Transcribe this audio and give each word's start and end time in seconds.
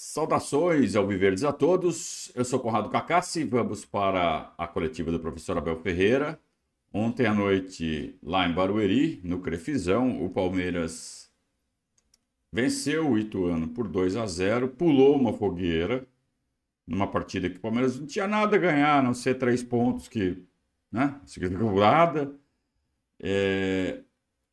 Saudações 0.00 0.94
ao 0.94 1.04
Viverdes 1.08 1.42
a 1.42 1.52
todos. 1.52 2.30
Eu 2.32 2.44
sou 2.44 2.60
Conrado 2.60 2.88
Cacassi. 2.88 3.42
Vamos 3.42 3.84
para 3.84 4.54
a 4.56 4.68
coletiva 4.68 5.10
do 5.10 5.18
professor 5.18 5.58
Abel 5.58 5.74
Ferreira. 5.74 6.40
Ontem 6.94 7.26
à 7.26 7.34
noite, 7.34 8.16
lá 8.22 8.48
em 8.48 8.54
Barueri, 8.54 9.20
no 9.24 9.40
Crefizão, 9.40 10.24
o 10.24 10.30
Palmeiras 10.30 11.28
venceu 12.52 13.10
o 13.10 13.18
Ituano 13.18 13.66
por 13.66 13.88
2 13.88 14.14
a 14.14 14.24
0, 14.24 14.68
pulou 14.68 15.16
uma 15.16 15.32
fogueira 15.32 16.06
numa 16.86 17.08
partida 17.08 17.50
que 17.50 17.56
o 17.56 17.60
Palmeiras 17.60 17.98
não 17.98 18.06
tinha 18.06 18.28
nada 18.28 18.54
a 18.54 18.60
ganhar, 18.60 19.00
a 19.00 19.02
não 19.02 19.12
ser 19.12 19.34
três 19.34 19.64
pontos 19.64 20.06
que 20.06 20.40
né, 20.92 21.20
significam 21.26 21.74
nada. 21.74 22.32
É... 23.18 24.04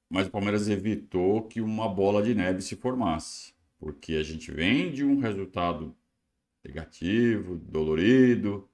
Mas 0.10 0.26
o 0.26 0.32
Palmeiras 0.32 0.68
evitou 0.68 1.44
que 1.44 1.62
uma 1.62 1.88
bola 1.88 2.24
de 2.24 2.34
neve 2.34 2.64
se 2.64 2.76
formasse 2.76 3.55
porque 3.80 4.14
a 4.14 4.24
gente 4.24 4.52
vem 4.52 4.92
de 4.92 5.04
um 5.04 5.20
resultado 5.20 5.96
negativo, 6.64 7.58
dolorido, 7.58 8.68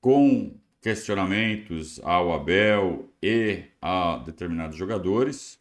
com 0.00 0.54
questionamentos 0.80 1.98
ao 2.04 2.32
Abel 2.32 3.08
e 3.22 3.64
a 3.80 4.18
determinados 4.18 4.76
jogadores, 4.76 5.58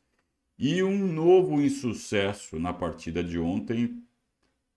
e 0.59 0.83
um 0.83 1.07
novo 1.11 1.61
insucesso 1.61 2.59
na 2.59 2.73
partida 2.73 3.23
de 3.23 3.39
ontem 3.39 4.03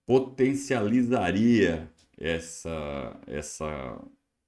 potencializaria 0.05 1.91
essa, 2.17 3.19
essa 3.27 4.01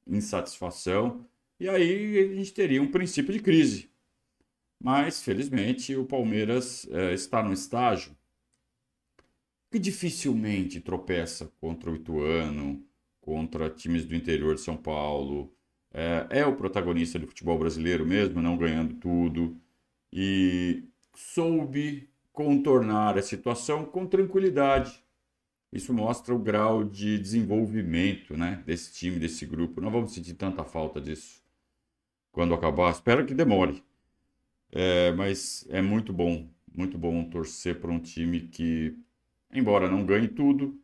insatisfação, 0.07 1.25
e 1.59 1.67
aí 1.67 2.17
a 2.17 2.35
gente 2.35 2.53
teria 2.53 2.81
um 2.81 2.89
princípio 2.89 3.33
de 3.33 3.39
crise. 3.39 3.89
Mas, 4.81 5.21
felizmente, 5.21 5.93
o 5.95 6.05
Palmeiras 6.05 6.87
é, 6.89 7.13
está 7.13 7.43
no 7.43 7.51
estágio 7.51 8.15
que 9.71 9.77
dificilmente 9.77 10.79
tropeça 10.79 11.51
contra 11.59 11.91
o 11.91 11.95
Ituano, 11.95 12.83
contra 13.21 13.69
times 13.69 14.05
do 14.05 14.15
interior 14.15 14.55
de 14.55 14.61
São 14.61 14.75
Paulo. 14.75 15.53
É, 15.93 16.39
é, 16.39 16.45
o 16.45 16.55
protagonista 16.55 17.19
do 17.19 17.27
futebol 17.27 17.57
brasileiro 17.57 18.05
mesmo, 18.05 18.41
não 18.41 18.57
ganhando 18.57 18.95
tudo. 18.95 19.55
E 20.11 20.83
soube 21.15 22.09
contornar 22.31 23.17
a 23.17 23.21
situação 23.21 23.85
com 23.85 24.05
tranquilidade. 24.07 25.03
Isso 25.71 25.93
mostra 25.93 26.33
o 26.33 26.39
grau 26.39 26.83
de 26.83 27.19
desenvolvimento 27.19 28.35
né, 28.35 28.63
desse 28.65 28.93
time, 28.93 29.19
desse 29.19 29.45
grupo. 29.45 29.81
Não 29.81 29.91
vamos 29.91 30.13
sentir 30.13 30.33
tanta 30.33 30.63
falta 30.63 30.99
disso 30.99 31.43
quando 32.31 32.53
acabar. 32.53 32.91
Espero 32.91 33.25
que 33.25 33.33
demore. 33.33 33.83
É, 34.71 35.11
mas 35.11 35.65
é 35.69 35.81
muito 35.81 36.11
bom, 36.11 36.47
muito 36.73 36.97
bom 36.97 37.23
torcer 37.29 37.79
para 37.79 37.91
um 37.91 37.99
time 37.99 38.41
que 38.41 38.97
embora 39.51 39.89
não 39.89 40.05
ganhe 40.05 40.27
tudo, 40.27 40.79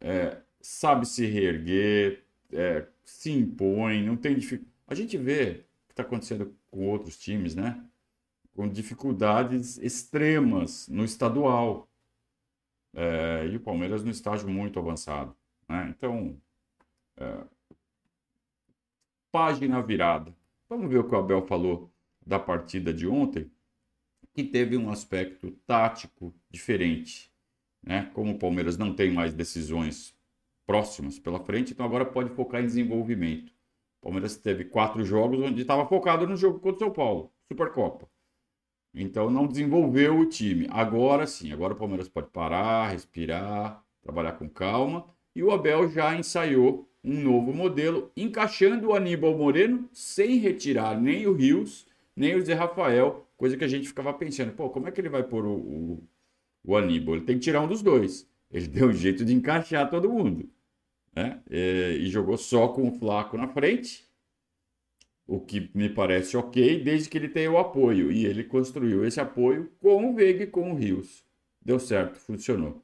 é, 0.00 0.40
sabe 0.60 1.06
se 1.06 1.26
reerguer, 1.26 2.24
é, 2.52 2.86
se 3.04 3.30
impõe, 3.30 4.02
não 4.02 4.16
tem 4.16 4.36
dificuldade. 4.36 4.76
A 4.86 4.94
gente 4.94 5.16
vê 5.16 5.64
o 5.84 5.86
que 5.88 5.92
está 5.92 6.02
acontecendo 6.02 6.54
com 6.70 6.88
outros 6.88 7.18
times, 7.18 7.54
né? 7.54 7.84
Com 8.54 8.68
dificuldades 8.68 9.78
extremas 9.78 10.88
no 10.88 11.04
estadual. 11.04 11.88
É, 12.94 13.46
e 13.52 13.56
o 13.56 13.60
Palmeiras 13.60 14.02
no 14.02 14.10
estágio 14.10 14.48
muito 14.48 14.78
avançado. 14.78 15.36
Né? 15.68 15.94
Então, 15.96 16.40
é, 17.16 17.44
página 19.30 19.82
virada. 19.82 20.34
Vamos 20.68 20.90
ver 20.90 20.98
o 20.98 21.08
que 21.08 21.14
o 21.14 21.18
Abel 21.18 21.46
falou 21.46 21.92
da 22.26 22.38
partida 22.38 22.92
de 22.92 23.06
ontem, 23.06 23.50
que 24.34 24.44
teve 24.44 24.76
um 24.76 24.90
aspecto 24.90 25.50
tático 25.66 26.34
diferente. 26.50 27.27
Né? 27.88 28.10
Como 28.12 28.32
o 28.32 28.38
Palmeiras 28.38 28.76
não 28.76 28.92
tem 28.92 29.10
mais 29.10 29.32
decisões 29.32 30.14
próximas 30.66 31.18
pela 31.18 31.40
frente, 31.40 31.72
então 31.72 31.86
agora 31.86 32.04
pode 32.04 32.28
focar 32.34 32.60
em 32.60 32.66
desenvolvimento. 32.66 33.50
O 33.98 34.02
Palmeiras 34.02 34.36
teve 34.36 34.66
quatro 34.66 35.02
jogos 35.02 35.40
onde 35.40 35.62
estava 35.62 35.86
focado 35.86 36.26
no 36.26 36.36
jogo 36.36 36.60
contra 36.60 36.76
o 36.76 36.78
São 36.80 36.90
Paulo, 36.90 37.32
Supercopa. 37.50 38.06
Então 38.94 39.30
não 39.30 39.46
desenvolveu 39.46 40.18
o 40.18 40.26
time. 40.26 40.66
Agora 40.70 41.26
sim, 41.26 41.50
agora 41.50 41.72
o 41.72 41.76
Palmeiras 41.76 42.10
pode 42.10 42.28
parar, 42.28 42.90
respirar, 42.90 43.82
trabalhar 44.02 44.32
com 44.32 44.50
calma. 44.50 45.06
E 45.34 45.42
o 45.42 45.50
Abel 45.50 45.88
já 45.88 46.14
ensaiou 46.14 46.86
um 47.02 47.18
novo 47.22 47.54
modelo, 47.54 48.12
encaixando 48.14 48.88
o 48.88 48.94
Aníbal 48.94 49.34
Moreno 49.34 49.88
sem 49.94 50.36
retirar 50.36 51.00
nem 51.00 51.26
o 51.26 51.32
Rios, 51.32 51.86
nem 52.14 52.36
o 52.36 52.44
Zé 52.44 52.52
Rafael, 52.52 53.26
coisa 53.34 53.56
que 53.56 53.64
a 53.64 53.68
gente 53.68 53.88
ficava 53.88 54.12
pensando, 54.12 54.52
pô, 54.52 54.68
como 54.68 54.88
é 54.88 54.90
que 54.90 55.00
ele 55.00 55.08
vai 55.08 55.22
pôr 55.22 55.46
o, 55.46 55.56
o 55.56 56.08
o 56.68 56.76
Aníbal. 56.76 57.16
Ele 57.16 57.24
tem 57.24 57.36
que 57.38 57.44
tirar 57.44 57.62
um 57.62 57.66
dos 57.66 57.82
dois. 57.82 58.28
Ele 58.50 58.68
deu 58.68 58.88
um 58.88 58.92
jeito 58.92 59.24
de 59.24 59.32
encaixar 59.32 59.88
todo 59.88 60.10
mundo. 60.10 60.48
Né? 61.16 61.40
E, 61.50 61.98
e 62.02 62.08
jogou 62.08 62.36
só 62.36 62.68
com 62.68 62.86
o 62.86 62.92
Flaco 62.92 63.38
na 63.38 63.48
frente, 63.48 64.06
o 65.26 65.40
que 65.40 65.70
me 65.74 65.88
parece 65.88 66.36
ok, 66.36 66.82
desde 66.84 67.08
que 67.08 67.16
ele 67.16 67.28
tenha 67.28 67.50
o 67.50 67.58
apoio. 67.58 68.12
E 68.12 68.26
ele 68.26 68.44
construiu 68.44 69.04
esse 69.04 69.18
apoio 69.18 69.72
com 69.80 70.10
o 70.10 70.14
Veiga 70.14 70.44
e 70.44 70.46
com 70.46 70.72
o 70.72 70.76
Rios. 70.76 71.24
Deu 71.60 71.80
certo, 71.80 72.18
funcionou. 72.18 72.82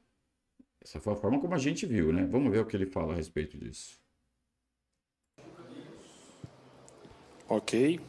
Essa 0.83 0.99
foi 0.99 1.13
a 1.13 1.15
forma 1.15 1.39
como 1.39 1.53
a 1.53 1.59
gente 1.59 1.85
viu, 1.85 2.11
né? 2.11 2.27
Vamos 2.29 2.51
ver 2.51 2.59
o 2.59 2.65
que 2.65 2.75
ele 2.75 2.85
fala 2.85 3.13
a 3.13 3.15
respeito 3.15 3.57
disso. 3.57 3.99
Ok. 7.47 7.99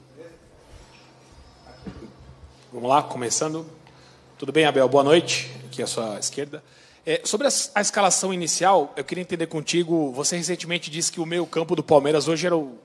Vamos 2.73 2.89
lá, 2.89 3.03
começando. 3.03 3.67
Tudo 4.39 4.53
bem, 4.53 4.67
Abel? 4.67 4.87
Boa 4.87 5.03
noite 5.03 5.51
aqui 5.65 5.83
à 5.83 5.87
sua 5.87 6.19
esquerda. 6.19 6.63
É, 7.07 7.23
sobre 7.25 7.47
a, 7.47 7.51
a, 7.75 7.81
escalação 7.81 8.35
inicial, 8.35 8.93
eu 8.95 9.03
queria 9.03 9.23
entender 9.23 9.47
contigo. 9.47 10.13
Você 10.13 10.37
recentemente 10.37 10.91
disse 10.91 11.11
que 11.11 11.19
o 11.19 11.25
meio-campo 11.25 11.75
do 11.75 11.83
Palmeiras 11.83 12.29
hoje 12.29 12.45
era 12.45 12.55
o, 12.55 12.79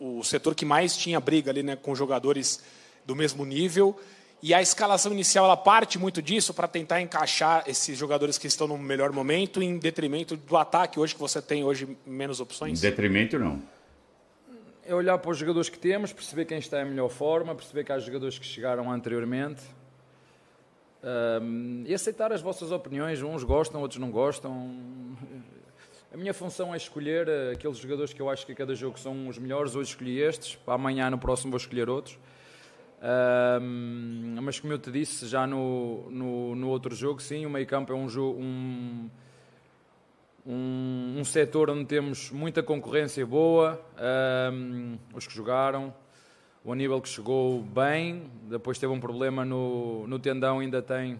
o 0.00 0.24
setor 0.24 0.54
que 0.54 0.64
mais 0.64 0.96
tinha 0.96 1.20
briga 1.20 1.50
ali, 1.50 1.62
né, 1.62 1.76
com 1.76 1.94
jogadores 1.94 2.62
do 3.04 3.14
mesmo 3.14 3.44
nível. 3.44 3.94
E 4.42 4.54
a 4.54 4.62
escalação 4.62 5.12
inicial 5.12 5.44
ela 5.44 5.56
parte 5.56 5.98
muito 5.98 6.22
disso 6.22 6.54
para 6.54 6.66
tentar 6.66 7.02
encaixar 7.02 7.64
esses 7.66 7.98
jogadores 7.98 8.38
que 8.38 8.46
estão 8.46 8.66
no 8.66 8.78
melhor 8.78 9.12
momento 9.12 9.62
em 9.62 9.76
detrimento 9.76 10.34
do 10.34 10.56
ataque 10.56 10.98
hoje 10.98 11.12
que 11.12 11.20
você 11.20 11.42
tem 11.42 11.62
hoje 11.62 11.94
menos 12.06 12.40
opções? 12.40 12.78
Em 12.78 12.88
detrimento 12.88 13.38
não. 13.38 13.62
É 14.82 14.94
olhar 14.94 15.18
para 15.18 15.30
os 15.30 15.36
jogadores 15.36 15.68
que 15.68 15.78
temos, 15.78 16.10
perceber 16.10 16.46
quem 16.46 16.56
está 16.56 16.80
em 16.80 16.86
melhor 16.86 17.10
forma, 17.10 17.54
perceber 17.54 17.84
que 17.84 17.92
há 17.92 17.98
jogadores 17.98 18.38
que 18.38 18.46
chegaram 18.46 18.90
anteriormente 18.90 19.60
um, 21.02 21.84
e 21.86 21.94
aceitar 21.94 22.32
as 22.32 22.40
vossas 22.40 22.72
opiniões, 22.72 23.22
uns 23.22 23.44
gostam, 23.44 23.80
outros 23.80 24.00
não 24.00 24.10
gostam. 24.10 24.70
A 26.12 26.16
minha 26.16 26.32
função 26.32 26.72
é 26.72 26.76
escolher 26.76 27.28
aqueles 27.52 27.76
jogadores 27.76 28.12
que 28.12 28.22
eu 28.22 28.30
acho 28.30 28.46
que 28.46 28.52
a 28.52 28.54
cada 28.54 28.74
jogo 28.74 28.98
são 28.98 29.28
os 29.28 29.38
melhores. 29.38 29.74
Hoje 29.76 29.90
escolhi 29.90 30.18
estes, 30.18 30.56
para 30.56 30.74
amanhã, 30.74 31.10
no 31.10 31.18
próximo, 31.18 31.50
vou 31.50 31.58
escolher 31.58 31.90
outros. 31.90 32.18
Um, 33.60 34.38
mas 34.40 34.58
como 34.58 34.72
eu 34.72 34.78
te 34.78 34.90
disse 34.90 35.26
já 35.26 35.46
no, 35.46 36.10
no, 36.10 36.54
no 36.54 36.68
outro 36.68 36.94
jogo, 36.94 37.20
sim, 37.20 37.44
o 37.44 37.50
meio 37.50 37.66
campo 37.66 37.92
é 37.92 37.96
um 37.96 38.08
jogo. 38.08 38.40
Um, 38.40 39.10
um, 40.46 41.16
um 41.18 41.24
setor 41.24 41.70
onde 41.70 41.84
temos 41.84 42.30
muita 42.30 42.62
concorrência 42.62 43.26
boa, 43.26 43.80
um, 44.52 44.96
os 45.14 45.26
que 45.26 45.34
jogaram, 45.34 45.92
o 46.66 46.72
Aníbal 46.72 47.00
que 47.00 47.08
chegou 47.08 47.62
bem, 47.62 48.28
depois 48.50 48.76
teve 48.76 48.92
um 48.92 48.98
problema 48.98 49.44
no, 49.44 50.04
no 50.08 50.18
tendão, 50.18 50.58
ainda 50.58 50.82
tem, 50.82 51.16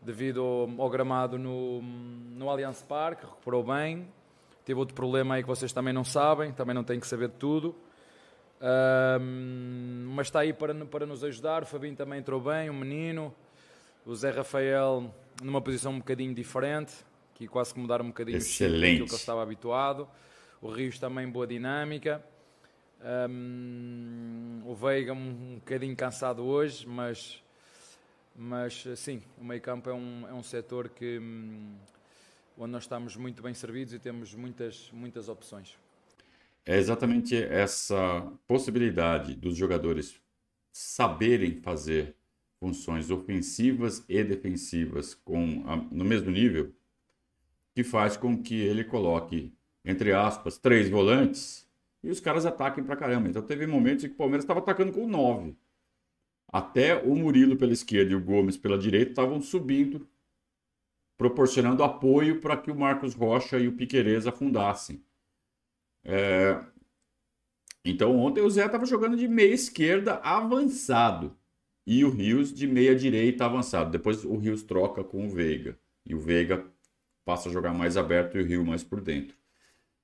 devido 0.00 0.40
ao, 0.40 0.82
ao 0.82 0.88
gramado 0.88 1.36
no, 1.36 1.82
no 1.82 2.48
Allianz 2.48 2.80
Parque, 2.80 3.26
recuperou 3.26 3.64
bem. 3.64 4.06
Teve 4.64 4.78
outro 4.78 4.94
problema 4.94 5.34
aí 5.34 5.42
que 5.42 5.48
vocês 5.48 5.72
também 5.72 5.92
não 5.92 6.04
sabem, 6.04 6.52
também 6.52 6.76
não 6.76 6.84
têm 6.84 7.00
que 7.00 7.08
saber 7.08 7.26
de 7.26 7.34
tudo. 7.34 7.74
Um, 9.20 10.12
mas 10.14 10.28
está 10.28 10.38
aí 10.38 10.52
para, 10.52 10.72
para 10.86 11.06
nos 11.06 11.24
ajudar. 11.24 11.64
O 11.64 11.66
Fabinho 11.66 11.96
também 11.96 12.20
entrou 12.20 12.40
bem, 12.40 12.70
o 12.70 12.74
menino. 12.74 13.34
O 14.06 14.14
Zé 14.14 14.30
Rafael 14.30 15.12
numa 15.42 15.60
posição 15.60 15.90
um 15.90 15.98
bocadinho 15.98 16.32
diferente, 16.32 16.92
que 17.34 17.48
quase 17.48 17.74
que 17.74 17.80
mudar 17.80 18.00
um 18.00 18.06
bocadinho 18.06 18.38
Excelente. 18.38 19.06
que 19.06 19.12
eu 19.12 19.16
estava 19.16 19.42
habituado. 19.42 20.08
O 20.60 20.70
Rios 20.70 21.00
também 21.00 21.28
boa 21.28 21.48
dinâmica. 21.48 22.24
Um, 23.04 24.62
o 24.64 24.74
Veiga 24.74 25.12
um, 25.12 25.16
um 25.16 25.54
bocadinho 25.56 25.96
cansado 25.96 26.44
hoje, 26.44 26.86
mas, 26.86 27.42
mas 28.36 28.84
sim, 28.96 29.20
o 29.36 29.44
meio 29.44 29.60
campo 29.60 29.90
é 29.90 29.94
um, 29.94 30.28
é 30.28 30.32
um 30.32 30.42
setor 30.42 30.88
que, 30.88 31.18
um, 31.18 31.74
onde 32.56 32.70
nós 32.70 32.84
estamos 32.84 33.16
muito 33.16 33.42
bem 33.42 33.54
servidos 33.54 33.92
e 33.92 33.98
temos 33.98 34.34
muitas, 34.34 34.88
muitas 34.92 35.28
opções. 35.28 35.76
É 36.64 36.76
exatamente 36.78 37.36
essa 37.36 38.30
possibilidade 38.46 39.34
dos 39.34 39.56
jogadores 39.56 40.20
saberem 40.70 41.60
fazer 41.60 42.14
funções 42.60 43.10
ofensivas 43.10 44.04
e 44.08 44.22
defensivas 44.22 45.12
com 45.12 45.64
a, 45.66 45.76
no 45.76 46.04
mesmo 46.04 46.30
nível 46.30 46.72
que 47.74 47.82
faz 47.82 48.16
com 48.16 48.40
que 48.40 48.54
ele 48.54 48.84
coloque, 48.84 49.52
entre 49.84 50.12
aspas, 50.12 50.56
três 50.56 50.88
volantes 50.88 51.66
e 52.02 52.10
os 52.10 52.20
caras 52.20 52.44
ataquem 52.44 52.82
pra 52.84 52.96
caramba. 52.96 53.28
Então 53.28 53.42
teve 53.42 53.66
momentos 53.66 54.04
em 54.04 54.08
que 54.08 54.14
o 54.14 54.18
Palmeiras 54.18 54.44
estava 54.44 54.60
atacando 54.60 54.92
com 54.92 55.06
9. 55.06 55.56
Até 56.48 56.96
o 57.02 57.14
Murilo 57.14 57.56
pela 57.56 57.72
esquerda 57.72 58.12
e 58.12 58.14
o 58.14 58.22
Gomes 58.22 58.56
pela 58.56 58.78
direita 58.78 59.12
estavam 59.12 59.40
subindo 59.40 60.06
proporcionando 61.16 61.84
apoio 61.84 62.40
para 62.40 62.56
que 62.56 62.70
o 62.70 62.74
Marcos 62.74 63.14
Rocha 63.14 63.56
e 63.58 63.68
o 63.68 63.76
Piquerez 63.76 64.26
afundassem. 64.26 65.04
É... 66.04 66.60
Então 67.84 68.18
ontem 68.18 68.40
o 68.40 68.50
Zé 68.50 68.66
estava 68.66 68.84
jogando 68.84 69.16
de 69.16 69.28
meia 69.28 69.54
esquerda 69.54 70.14
avançado 70.16 71.36
e 71.86 72.04
o 72.04 72.10
Rios 72.10 72.52
de 72.52 72.66
meia 72.66 72.94
direita 72.94 73.44
avançado. 73.44 73.90
Depois 73.90 74.24
o 74.24 74.36
Rios 74.36 74.62
troca 74.64 75.04
com 75.04 75.26
o 75.26 75.30
Veiga 75.30 75.78
e 76.04 76.14
o 76.14 76.18
Veiga 76.18 76.66
passa 77.24 77.48
a 77.48 77.52
jogar 77.52 77.72
mais 77.72 77.96
aberto 77.96 78.36
e 78.36 78.42
o 78.42 78.44
Rio 78.44 78.64
mais 78.64 78.82
por 78.82 79.00
dentro. 79.00 79.36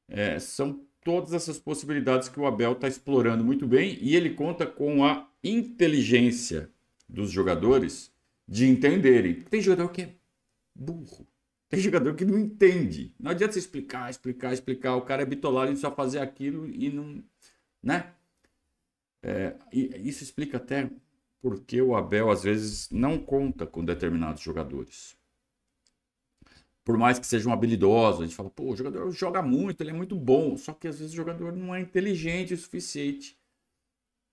É, 0.08 0.38
são 0.38 0.87
todas 1.04 1.32
essas 1.32 1.58
possibilidades 1.58 2.28
que 2.28 2.38
o 2.38 2.46
Abel 2.46 2.72
está 2.72 2.88
explorando 2.88 3.44
muito 3.44 3.66
bem 3.66 3.98
e 4.00 4.14
ele 4.16 4.30
conta 4.30 4.66
com 4.66 5.04
a 5.04 5.28
inteligência 5.42 6.70
dos 7.08 7.30
jogadores 7.30 8.12
de 8.46 8.66
entenderem. 8.66 9.42
Tem 9.42 9.60
jogador 9.60 9.88
que 9.90 10.02
é 10.02 10.14
burro. 10.74 11.26
Tem 11.68 11.80
jogador 11.80 12.14
que 12.14 12.24
não 12.24 12.38
entende. 12.38 13.14
Não 13.18 13.30
adianta 13.30 13.52
você 13.52 13.58
explicar, 13.58 14.08
explicar, 14.08 14.52
explicar. 14.52 14.96
O 14.96 15.02
cara 15.02 15.22
é 15.22 15.26
bitolado 15.26 15.70
em 15.70 15.76
só 15.76 15.94
fazer 15.94 16.20
aquilo 16.20 16.66
e 16.66 16.90
não. 16.90 17.22
Né? 17.82 18.10
É, 19.22 19.54
isso 19.72 20.22
explica 20.22 20.56
até 20.56 20.90
porque 21.40 21.80
o 21.82 21.94
Abel 21.94 22.30
às 22.30 22.42
vezes 22.42 22.88
não 22.90 23.18
conta 23.18 23.66
com 23.66 23.84
determinados 23.84 24.42
jogadores. 24.42 25.17
Por 26.88 26.96
mais 26.96 27.18
que 27.18 27.26
sejam 27.26 27.52
habilidosos, 27.52 28.22
a 28.22 28.24
gente 28.24 28.34
fala, 28.34 28.48
pô, 28.48 28.72
o 28.72 28.74
jogador 28.74 29.10
joga 29.10 29.42
muito, 29.42 29.82
ele 29.82 29.90
é 29.90 29.92
muito 29.92 30.16
bom. 30.16 30.56
Só 30.56 30.72
que 30.72 30.88
às 30.88 30.98
vezes 30.98 31.12
o 31.12 31.16
jogador 31.16 31.54
não 31.54 31.74
é 31.74 31.82
inteligente 31.82 32.54
o 32.54 32.56
suficiente 32.56 33.38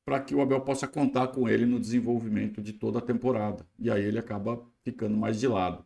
para 0.05 0.21
que 0.21 0.33
o 0.33 0.39
Abel 0.39 0.61
possa 0.61 0.87
contar 0.87 1.27
com 1.27 1.49
ele 1.49 1.65
no 1.65 1.77
desenvolvimento 1.81 2.61
de 2.61 2.71
toda 2.71 2.99
a 2.99 3.01
temporada. 3.01 3.67
E 3.77 3.91
aí 3.91 4.01
ele 4.01 4.17
acaba 4.17 4.65
ficando 4.85 5.17
mais 5.17 5.37
de 5.37 5.49
lado. 5.49 5.85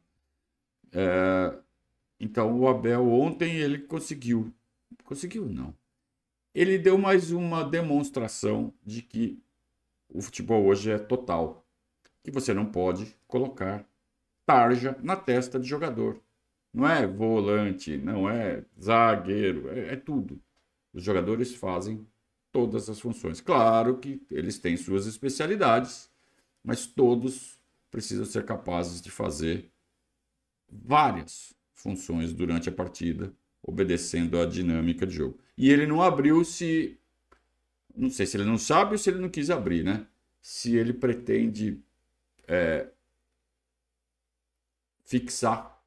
É... 0.92 1.58
Então 2.20 2.60
o 2.60 2.68
Abel 2.68 3.10
ontem 3.10 3.56
ele 3.56 3.80
conseguiu. 3.80 4.54
Conseguiu, 5.04 5.48
não. 5.48 5.74
Ele 6.54 6.78
deu 6.78 7.00
mais 7.00 7.32
uma 7.32 7.64
demonstração 7.64 8.72
de 8.86 9.02
que 9.02 9.42
o 10.08 10.22
futebol 10.22 10.64
hoje 10.66 10.92
é 10.92 11.00
total. 11.00 11.66
Que 12.24 12.30
você 12.30 12.54
não 12.54 12.68
pode 12.68 13.18
colocar 13.28 13.84
tarja 14.46 14.96
na 15.02 15.16
testa 15.16 15.60
de 15.60 15.68
jogador. 15.68 16.22
Não 16.74 16.88
é 16.88 17.06
volante, 17.08 17.98
não 17.98 18.30
é 18.30 18.64
zagueiro, 18.80 19.70
é, 19.70 19.94
é 19.94 19.96
tudo. 19.96 20.40
Os 20.94 21.04
jogadores 21.04 21.54
fazem 21.54 22.06
todas 22.52 22.90
as 22.90 23.00
funções. 23.00 23.42
Claro 23.42 23.98
que 23.98 24.22
eles 24.30 24.60
têm 24.60 24.78
suas 24.78 25.06
especialidades, 25.06 26.10
mas 26.64 26.86
todos 26.86 27.60
precisam 27.90 28.26
ser 28.26 28.46
capazes 28.46 29.02
de 29.02 29.10
fazer 29.10 29.72
várias 30.72 31.54
funções 31.74 32.34
durante 32.34 32.70
a 32.70 32.72
partida, 32.72 33.34
obedecendo 33.64 34.40
à 34.40 34.46
dinâmica 34.46 35.06
de 35.08 35.16
jogo. 35.16 35.40
E 35.58 35.70
ele 35.70 35.88
não 35.88 36.02
abriu 36.02 36.44
se. 36.44 36.98
Não 37.96 38.10
sei 38.10 38.26
se 38.26 38.38
ele 38.38 38.46
não 38.46 38.58
sabe 38.58 38.94
ou 38.94 38.98
se 38.98 39.10
ele 39.10 39.20
não 39.20 39.30
quis 39.30 39.50
abrir, 39.50 39.84
né? 39.84 40.06
Se 40.42 40.76
ele 40.76 40.94
pretende 40.94 41.82
é, 42.48 42.88
fixar 45.04 45.79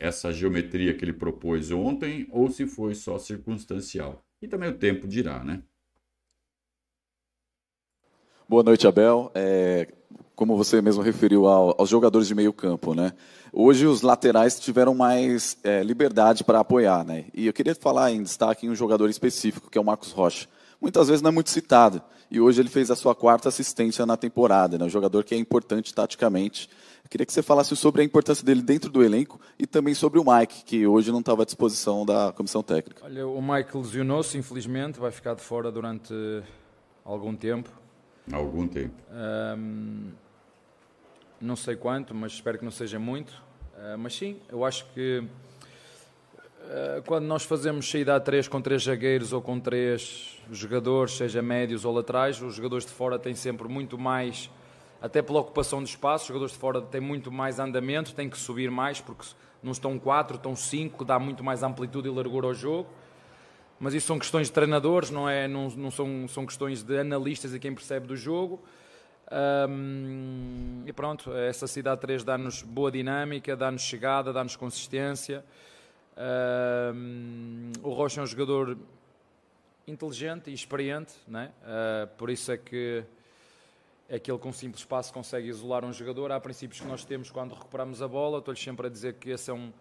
essa 0.00 0.32
geometria 0.32 0.94
que 0.94 1.04
ele 1.04 1.12
propôs 1.12 1.70
ontem 1.70 2.26
ou 2.32 2.50
se 2.50 2.66
foi 2.66 2.94
só 2.94 3.18
circunstancial. 3.18 4.24
E 4.40 4.48
também 4.48 4.70
o 4.70 4.78
tempo 4.78 5.06
dirá, 5.06 5.44
né? 5.44 5.62
Boa 8.48 8.62
noite, 8.62 8.86
Abel. 8.86 9.30
É, 9.34 9.86
como 10.34 10.56
você 10.56 10.80
mesmo 10.80 11.02
referiu 11.02 11.46
ao, 11.46 11.74
aos 11.78 11.90
jogadores 11.90 12.26
de 12.26 12.34
meio 12.34 12.52
campo, 12.52 12.94
né? 12.94 13.12
Hoje 13.52 13.86
os 13.86 14.00
laterais 14.00 14.58
tiveram 14.58 14.94
mais 14.94 15.58
é, 15.62 15.82
liberdade 15.82 16.42
para 16.42 16.60
apoiar, 16.60 17.04
né? 17.04 17.26
E 17.34 17.46
eu 17.46 17.52
queria 17.52 17.74
falar 17.74 18.10
em 18.10 18.22
destaque 18.22 18.66
em 18.66 18.70
um 18.70 18.74
jogador 18.74 19.10
específico, 19.10 19.70
que 19.70 19.76
é 19.76 19.80
o 19.80 19.84
Marcos 19.84 20.12
Rocha. 20.12 20.48
Muitas 20.80 21.08
vezes 21.08 21.20
não 21.22 21.30
é 21.30 21.32
muito 21.32 21.50
citado. 21.50 22.02
E 22.30 22.40
hoje 22.40 22.60
ele 22.60 22.68
fez 22.68 22.90
a 22.90 22.96
sua 22.96 23.14
quarta 23.14 23.48
assistência 23.48 24.06
na 24.06 24.16
temporada, 24.16 24.78
né? 24.78 24.84
Um 24.84 24.88
jogador 24.88 25.24
que 25.24 25.34
é 25.34 25.38
importante 25.38 25.92
taticamente. 25.92 26.70
Eu 27.02 27.10
queria 27.10 27.26
que 27.26 27.32
você 27.32 27.42
falasse 27.42 27.74
sobre 27.76 28.02
a 28.02 28.04
importância 28.04 28.44
dele 28.44 28.62
dentro 28.62 28.88
do 28.88 29.02
elenco 29.02 29.40
e 29.58 29.66
também 29.66 29.94
sobre 29.94 30.20
o 30.20 30.24
Mike, 30.24 30.64
que 30.64 30.86
hoje 30.86 31.10
não 31.10 31.18
estava 31.18 31.42
à 31.42 31.44
disposição 31.44 32.06
da 32.06 32.32
comissão 32.32 32.62
técnica. 32.62 33.04
Olha, 33.04 33.26
o 33.26 33.42
Mike 33.42 33.76
lesionou-se, 33.76 34.38
infelizmente, 34.38 35.00
vai 35.00 35.10
ficar 35.10 35.34
de 35.34 35.42
fora 35.42 35.72
durante 35.72 36.14
algum 37.04 37.34
tempo. 37.34 37.68
Algum 38.32 38.66
tempo. 38.68 38.94
Um, 39.58 40.12
não 41.40 41.56
sei 41.56 41.74
quanto, 41.74 42.14
mas 42.14 42.32
espero 42.32 42.58
que 42.58 42.64
não 42.64 42.70
seja 42.70 42.98
muito. 42.98 43.30
Uh, 43.74 43.98
mas 43.98 44.14
sim, 44.14 44.36
eu 44.48 44.64
acho 44.64 44.86
que 44.94 45.18
uh, 45.18 45.28
quando 47.06 47.24
nós 47.24 47.44
fazemos 47.44 47.90
saída 47.90 48.16
a 48.16 48.20
três 48.20 48.46
com 48.46 48.60
três 48.60 48.84
zagueiros 48.84 49.32
ou 49.32 49.42
com 49.42 49.58
três 49.58 50.38
jogadores, 50.50 51.16
seja 51.16 51.42
médios 51.42 51.84
ou 51.84 51.92
laterais, 51.92 52.40
os 52.40 52.54
jogadores 52.54 52.86
de 52.86 52.92
fora 52.92 53.18
têm 53.18 53.34
sempre 53.34 53.68
muito 53.68 53.98
mais, 53.98 54.50
até 55.00 55.22
pela 55.22 55.40
ocupação 55.40 55.82
de 55.82 55.90
espaço, 55.90 56.24
os 56.24 56.28
jogadores 56.28 56.52
de 56.52 56.58
fora 56.58 56.80
têm 56.80 57.00
muito 57.00 57.30
mais 57.32 57.58
andamento, 57.58 58.14
têm 58.14 58.28
que 58.28 58.38
subir 58.38 58.70
mais, 58.70 59.00
porque 59.00 59.26
não 59.62 59.72
estão 59.72 59.98
quatro, 59.98 60.36
estão 60.36 60.54
cinco, 60.54 61.04
dá 61.04 61.18
muito 61.18 61.42
mais 61.42 61.62
amplitude 61.62 62.08
e 62.08 62.10
largura 62.10 62.46
ao 62.46 62.54
jogo 62.54 62.88
mas 63.80 63.94
isso 63.94 64.08
são 64.08 64.18
questões 64.18 64.48
de 64.48 64.52
treinadores, 64.52 65.10
não, 65.10 65.26
é, 65.26 65.48
não, 65.48 65.70
não 65.70 65.90
são, 65.90 66.28
são 66.28 66.44
questões 66.44 66.82
de 66.82 66.98
analistas 67.00 67.54
e 67.54 67.58
quem 67.58 67.74
percebe 67.74 68.06
do 68.06 68.14
jogo. 68.14 68.62
E 70.84 70.92
pronto, 70.92 71.32
essa 71.32 71.66
cidade 71.66 72.02
3 72.02 72.22
dá-nos 72.22 72.62
boa 72.62 72.92
dinâmica, 72.92 73.56
dá-nos 73.56 73.80
chegada, 73.80 74.34
dá-nos 74.34 74.54
consistência. 74.54 75.42
Um, 76.94 77.72
o 77.82 77.90
Rocha 77.94 78.20
é 78.20 78.24
um 78.24 78.26
jogador 78.26 78.76
inteligente 79.86 80.50
e 80.50 80.54
experiente, 80.54 81.14
né? 81.26 81.50
Uh, 81.62 82.06
por 82.16 82.28
isso 82.28 82.52
é 82.52 82.58
que 82.58 83.02
é 84.06 84.18
que 84.18 84.30
ele 84.30 84.38
com 84.38 84.48
um 84.48 84.52
simples 84.52 84.84
passo 84.84 85.12
consegue 85.12 85.48
isolar 85.48 85.84
um 85.84 85.92
jogador. 85.92 86.32
Há 86.32 86.40
princípios 86.40 86.80
que 86.80 86.86
nós 86.86 87.04
temos 87.04 87.30
quando 87.30 87.54
recuperamos 87.54 88.02
a 88.02 88.08
bola. 88.08 88.38
Estou-lhes 88.38 88.62
sempre 88.62 88.88
a 88.88 88.90
dizer 88.90 89.14
que 89.14 89.30
esse 89.30 89.50
é 89.50 89.54
um 89.54 89.72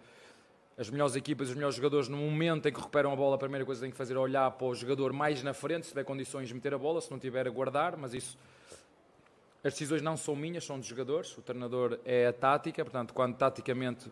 as 0.78 0.90
melhores 0.90 1.14
equipas, 1.14 1.50
os 1.50 1.56
melhores 1.56 1.76
jogadores, 1.76 2.08
no 2.08 2.16
momento 2.16 2.70
em 2.70 2.72
que 2.72 2.78
recuperam 2.78 3.12
a 3.12 3.16
bola, 3.16 3.36
a 3.36 3.38
primeira 3.38 3.66
coisa 3.66 3.80
que 3.82 3.84
têm 3.84 3.92
que 3.92 3.98
fazer 3.98 4.14
é 4.16 4.18
olhar 4.18 4.50
para 4.52 4.66
o 4.66 4.74
jogador 4.74 5.12
mais 5.12 5.44
na 5.44 5.54
frente, 5.54 5.84
se 5.84 5.90
tiver 5.90 6.06
condições 6.06 6.48
de 6.48 6.54
meter 6.54 6.74
a 6.74 6.78
bola, 6.78 7.02
se 7.02 7.12
não 7.12 7.20
tiver, 7.20 7.46
a 7.46 7.50
guardar, 7.50 7.98
mas 7.98 8.14
isso. 8.14 8.38
As 9.62 9.74
decisões 9.74 10.02
não 10.02 10.16
são 10.16 10.38
minhas, 10.38 10.64
são 10.64 10.80
dos 10.80 10.88
jogadores. 10.88 11.38
O 11.38 11.42
treinador 11.42 12.00
é 12.06 12.28
a 12.28 12.32
tática, 12.32 12.82
portanto, 12.86 13.14
quando 13.14 13.36
taticamente 13.36 14.10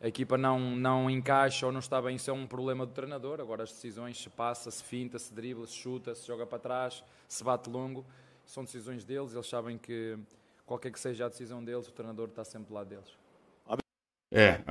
a 0.00 0.08
equipa 0.08 0.38
não, 0.38 0.58
não 0.58 1.10
encaixa 1.10 1.66
ou 1.66 1.72
não 1.72 1.80
está 1.80 2.00
bem, 2.00 2.16
isso 2.16 2.30
é 2.30 2.32
um 2.32 2.46
problema 2.46 2.86
do 2.86 2.92
treinador. 2.92 3.40
Agora, 3.40 3.64
as 3.64 3.70
decisões, 3.70 4.20
se 4.22 4.30
passa, 4.30 4.70
se 4.70 4.82
finta, 4.82 5.18
se 5.18 5.32
dribla, 5.32 5.66
se 5.66 5.74
chuta, 5.74 6.14
se 6.14 6.26
joga 6.26 6.46
para 6.46 6.58
trás, 6.58 7.04
se 7.28 7.44
bate 7.44 7.68
longo, 7.68 8.04
são 8.46 8.64
decisões 8.64 9.04
deles. 9.04 9.34
Eles 9.34 9.46
sabem 9.46 9.76
que 9.76 10.18
qualquer 10.64 10.90
que 10.90 10.98
seja 10.98 11.26
a 11.26 11.28
decisão 11.28 11.62
deles, 11.62 11.86
o 11.86 11.92
treinador 11.92 12.28
está 12.28 12.44
sempre 12.44 12.68
do 12.68 12.74
lado 12.74 12.88
deles. 12.88 13.20
É, 14.32 14.62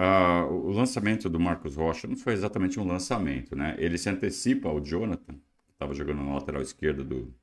o 0.49 0.71
lançamento 0.71 1.29
do 1.29 1.37
Marcos 1.39 1.75
Rocha 1.75 2.07
não 2.07 2.15
foi 2.15 2.31
exatamente 2.31 2.79
um 2.79 2.87
lançamento, 2.87 3.55
né? 3.57 3.75
Ele 3.77 3.97
se 3.97 4.09
antecipa 4.09 4.69
ao 4.69 4.79
Jonathan, 4.79 5.33
que 5.33 5.73
estava 5.73 5.93
jogando 5.93 6.23
na 6.23 6.33
lateral 6.33 6.61
esquerda 6.61 7.03
do, 7.03 7.33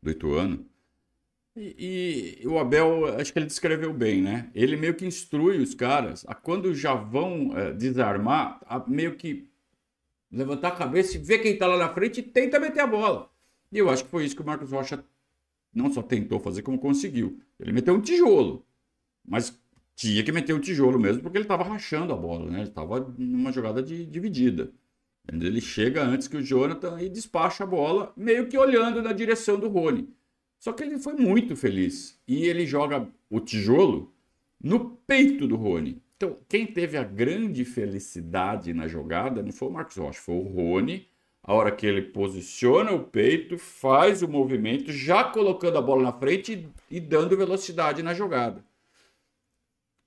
do 0.00 0.10
Ituano. 0.10 0.64
E, 1.56 2.40
e, 2.42 2.48
o 2.48 2.58
Abel, 2.58 3.14
acho 3.18 3.32
que 3.32 3.38
ele 3.38 3.46
descreveu 3.46 3.92
bem, 3.92 4.20
né? 4.20 4.50
Ele 4.54 4.76
meio 4.76 4.94
que 4.94 5.06
instrui 5.06 5.58
os 5.58 5.74
caras 5.74 6.24
a 6.26 6.34
quando 6.34 6.74
já 6.74 6.94
vão 6.94 7.56
é, 7.56 7.72
desarmar, 7.72 8.60
meio 8.88 9.14
que 9.14 9.48
levantar 10.30 10.68
a 10.68 10.76
cabeça 10.76 11.16
e 11.16 11.20
ver 11.20 11.38
quem 11.38 11.52
está 11.52 11.66
lá 11.66 11.76
na 11.76 11.94
frente 11.94 12.18
e 12.18 12.22
tenta 12.22 12.58
meter 12.58 12.80
a 12.80 12.86
bola. 12.86 13.30
E 13.70 13.78
eu 13.78 13.88
acho 13.88 14.04
que 14.04 14.10
foi 14.10 14.24
isso 14.24 14.34
que 14.34 14.42
o 14.42 14.46
Marcos 14.46 14.72
Rocha 14.72 15.04
não 15.72 15.92
só 15.92 16.02
tentou 16.02 16.40
fazer, 16.40 16.62
como 16.62 16.78
conseguiu. 16.78 17.40
Ele 17.58 17.72
meteu 17.72 17.94
um 17.94 18.00
tijolo, 18.00 18.66
mas 19.24 19.56
tinha 19.94 20.24
que 20.24 20.32
meter 20.32 20.52
o 20.54 20.60
tijolo 20.60 20.98
mesmo, 20.98 21.22
porque 21.22 21.38
ele 21.38 21.44
estava 21.44 21.62
rachando 21.62 22.12
a 22.12 22.16
bola, 22.16 22.50
né? 22.50 22.60
Ele 22.60 22.68
estava 22.68 23.14
numa 23.16 23.52
jogada 23.52 23.80
de 23.80 24.04
dividida. 24.06 24.72
Ele 25.32 25.60
chega 25.60 26.02
antes 26.02 26.28
que 26.28 26.36
o 26.36 26.42
Jonathan 26.42 27.00
e 27.00 27.08
despacha 27.08 27.64
a 27.64 27.66
bola, 27.66 28.12
meio 28.16 28.48
que 28.48 28.58
olhando 28.58 29.00
na 29.00 29.12
direção 29.12 29.58
do 29.58 29.68
Rony. 29.68 30.12
Só 30.64 30.72
que 30.72 30.82
ele 30.82 30.98
foi 30.98 31.12
muito 31.12 31.54
feliz. 31.54 32.18
E 32.26 32.46
ele 32.46 32.64
joga 32.64 33.06
o 33.28 33.38
tijolo 33.38 34.10
no 34.58 34.96
peito 35.06 35.46
do 35.46 35.56
Rony. 35.56 36.02
Então, 36.16 36.38
quem 36.48 36.66
teve 36.66 36.96
a 36.96 37.04
grande 37.04 37.66
felicidade 37.66 38.72
na 38.72 38.88
jogada 38.88 39.42
não 39.42 39.52
foi 39.52 39.68
o 39.68 39.70
Marcos 39.70 39.98
Rocha, 39.98 40.22
foi 40.22 40.36
o 40.36 40.48
Rony. 40.48 41.06
A 41.42 41.52
hora 41.52 41.70
que 41.70 41.86
ele 41.86 42.00
posiciona 42.00 42.92
o 42.92 43.04
peito, 43.04 43.58
faz 43.58 44.22
o 44.22 44.28
movimento, 44.28 44.90
já 44.90 45.22
colocando 45.24 45.76
a 45.76 45.82
bola 45.82 46.04
na 46.04 46.12
frente 46.14 46.66
e, 46.90 46.98
dando 46.98 47.36
velocidade 47.36 48.02
na 48.02 48.14
jogada. 48.14 48.64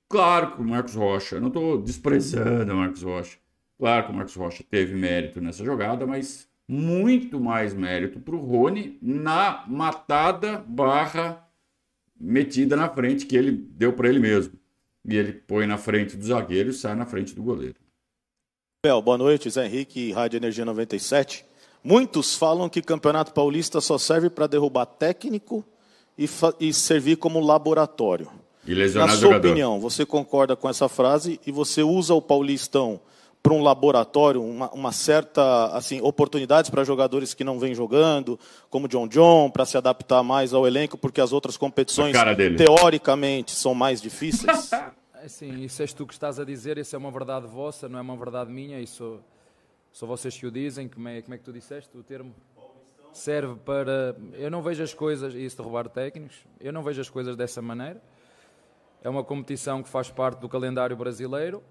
Claro 0.09 0.55
que 0.55 0.61
o 0.63 0.65
Marcos 0.65 0.95
Rocha, 0.95 1.39
não 1.39 1.49
estou 1.49 1.79
desprezando 1.79 2.73
o 2.73 2.77
Marcos 2.77 3.03
Rocha. 3.03 3.37
Claro 3.77 4.07
que 4.07 4.11
o 4.11 4.15
Marcos 4.15 4.33
Rocha 4.35 4.63
teve 4.67 4.95
mérito 4.95 5.39
nessa 5.39 5.63
jogada, 5.63 6.07
mas 6.07 6.46
muito 6.67 7.39
mais 7.39 7.73
mérito 7.73 8.19
para 8.19 8.35
o 8.35 8.39
Rony 8.39 8.97
na 9.01 9.63
matada 9.67 10.63
barra 10.67 11.47
metida 12.19 12.75
na 12.75 12.89
frente 12.89 13.25
que 13.25 13.37
ele 13.37 13.51
deu 13.51 13.93
para 13.93 14.09
ele 14.09 14.19
mesmo. 14.19 14.53
e 15.05 15.15
ele 15.15 15.31
põe 15.31 15.65
na 15.65 15.77
frente 15.77 16.17
do 16.17 16.25
zagueiro 16.25 16.69
e 16.71 16.73
sai 16.73 16.93
na 16.93 17.05
frente 17.05 17.33
do 17.33 17.41
goleiro. 17.41 17.75
Bel, 18.85 19.01
boa 19.01 19.17
noite, 19.17 19.49
Zé 19.49 19.65
Henrique, 19.65 20.11
Rádio 20.11 20.37
Energia 20.37 20.65
97. 20.65 21.45
Muitos 21.81 22.35
falam 22.35 22.67
que 22.67 22.81
Campeonato 22.81 23.31
Paulista 23.33 23.79
só 23.79 23.97
serve 23.97 24.29
para 24.29 24.47
derrubar 24.47 24.85
técnico 24.85 25.63
e, 26.17 26.27
e, 26.59 26.73
servir 26.73 27.15
como 27.15 27.39
laboratório. 27.39 28.27
E 28.65 28.73
lesionar 28.73 29.07
Na 29.07 29.13
sua 29.13 29.21
jogador. 29.29 29.47
opinião, 29.47 29.79
você 29.79 30.05
concorda 30.05 30.55
com 30.57 30.67
essa 30.67 30.89
frase 30.89 31.39
e 31.47 31.51
você 31.51 31.81
usa 31.81 32.13
o 32.13 32.21
Paulistão 32.21 32.99
para 33.47 33.55
um 33.55 33.63
laboratório, 33.63 34.43
uma, 34.43 34.69
uma, 34.71 34.91
certa 34.91 35.67
assim 35.67 36.01
oportunidades 36.01 36.69
para 36.69 36.83
jogadores 36.83 37.33
que 37.33 37.45
não 37.45 37.57
vêm 37.57 37.73
jogando, 37.73 38.37
como 38.69 38.89
John 38.89 39.07
John, 39.07 39.49
para 39.49 39.65
se 39.65 39.77
adaptar 39.77 40.21
mais 40.21 40.53
ao 40.53 40.67
elenco, 40.67 40.97
porque 40.97 41.21
as 41.21 41.31
outras 41.31 41.55
competições 41.55 42.13
teoricamente 42.57 43.51
são 43.51 43.73
mais 43.73 44.01
difíceis? 44.01 44.69
Sim, 45.29 45.63
isso 45.63 45.81
és 45.81 45.93
tu 45.93 46.05
que 46.05 46.13
estás 46.13 46.41
a 46.41 46.43
dizer, 46.43 46.77
isso 46.77 46.93
é 46.93 46.99
uma 46.99 47.09
verdade 47.09 47.47
vossa, 47.47 47.87
não 47.87 47.97
é 47.97 48.01
uma 48.01 48.17
verdade 48.17 48.51
minha, 48.51 48.81
isso 48.81 49.19
só 49.93 50.05
vocês 50.05 50.37
que 50.37 50.45
o 50.45 50.51
dizem, 50.51 50.89
como 50.89 51.07
é, 51.07 51.21
como 51.21 51.33
é 51.33 51.37
que 51.37 51.43
tu 51.45 51.53
disseste 51.53 51.97
o 51.97 52.03
termo? 52.03 52.35
Serve 53.13 53.55
para. 53.65 54.13
Eu 54.33 54.51
não 54.51 54.61
vejo 54.61 54.83
as 54.83 54.93
coisas, 54.93 55.33
e 55.33 55.45
isso 55.45 55.55
de 55.55 55.63
roubar 55.63 55.87
técnicos, 55.87 56.35
eu 56.59 56.73
não 56.73 56.83
vejo 56.83 56.99
as 56.99 57.09
coisas 57.09 57.37
dessa 57.37 57.61
maneira. 57.61 58.01
É 59.07 59.09
uma 59.09 59.23
competição 59.23 59.81
que 59.81 59.87
faz 59.87 60.11
parte 60.11 60.39
do 60.39 60.49
calendário 60.49 60.93
brasileiro. 60.93 61.63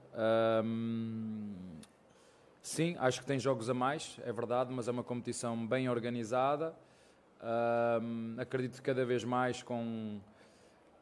sim, 2.62 2.96
acho 2.98 3.20
que 3.20 3.26
tem 3.26 3.38
jogos 3.38 3.68
a 3.68 3.74
mais, 3.74 4.18
é 4.24 4.32
verdade, 4.32 4.72
mas 4.72 4.88
é 4.88 4.90
uma 4.90 5.04
competição 5.04 5.66
bem 5.66 5.86
organizada. 5.86 6.74
acredito 8.38 8.76
que 8.76 8.80
cada 8.80 9.04
vez 9.04 9.22
mais 9.22 9.62
com, 9.62 10.18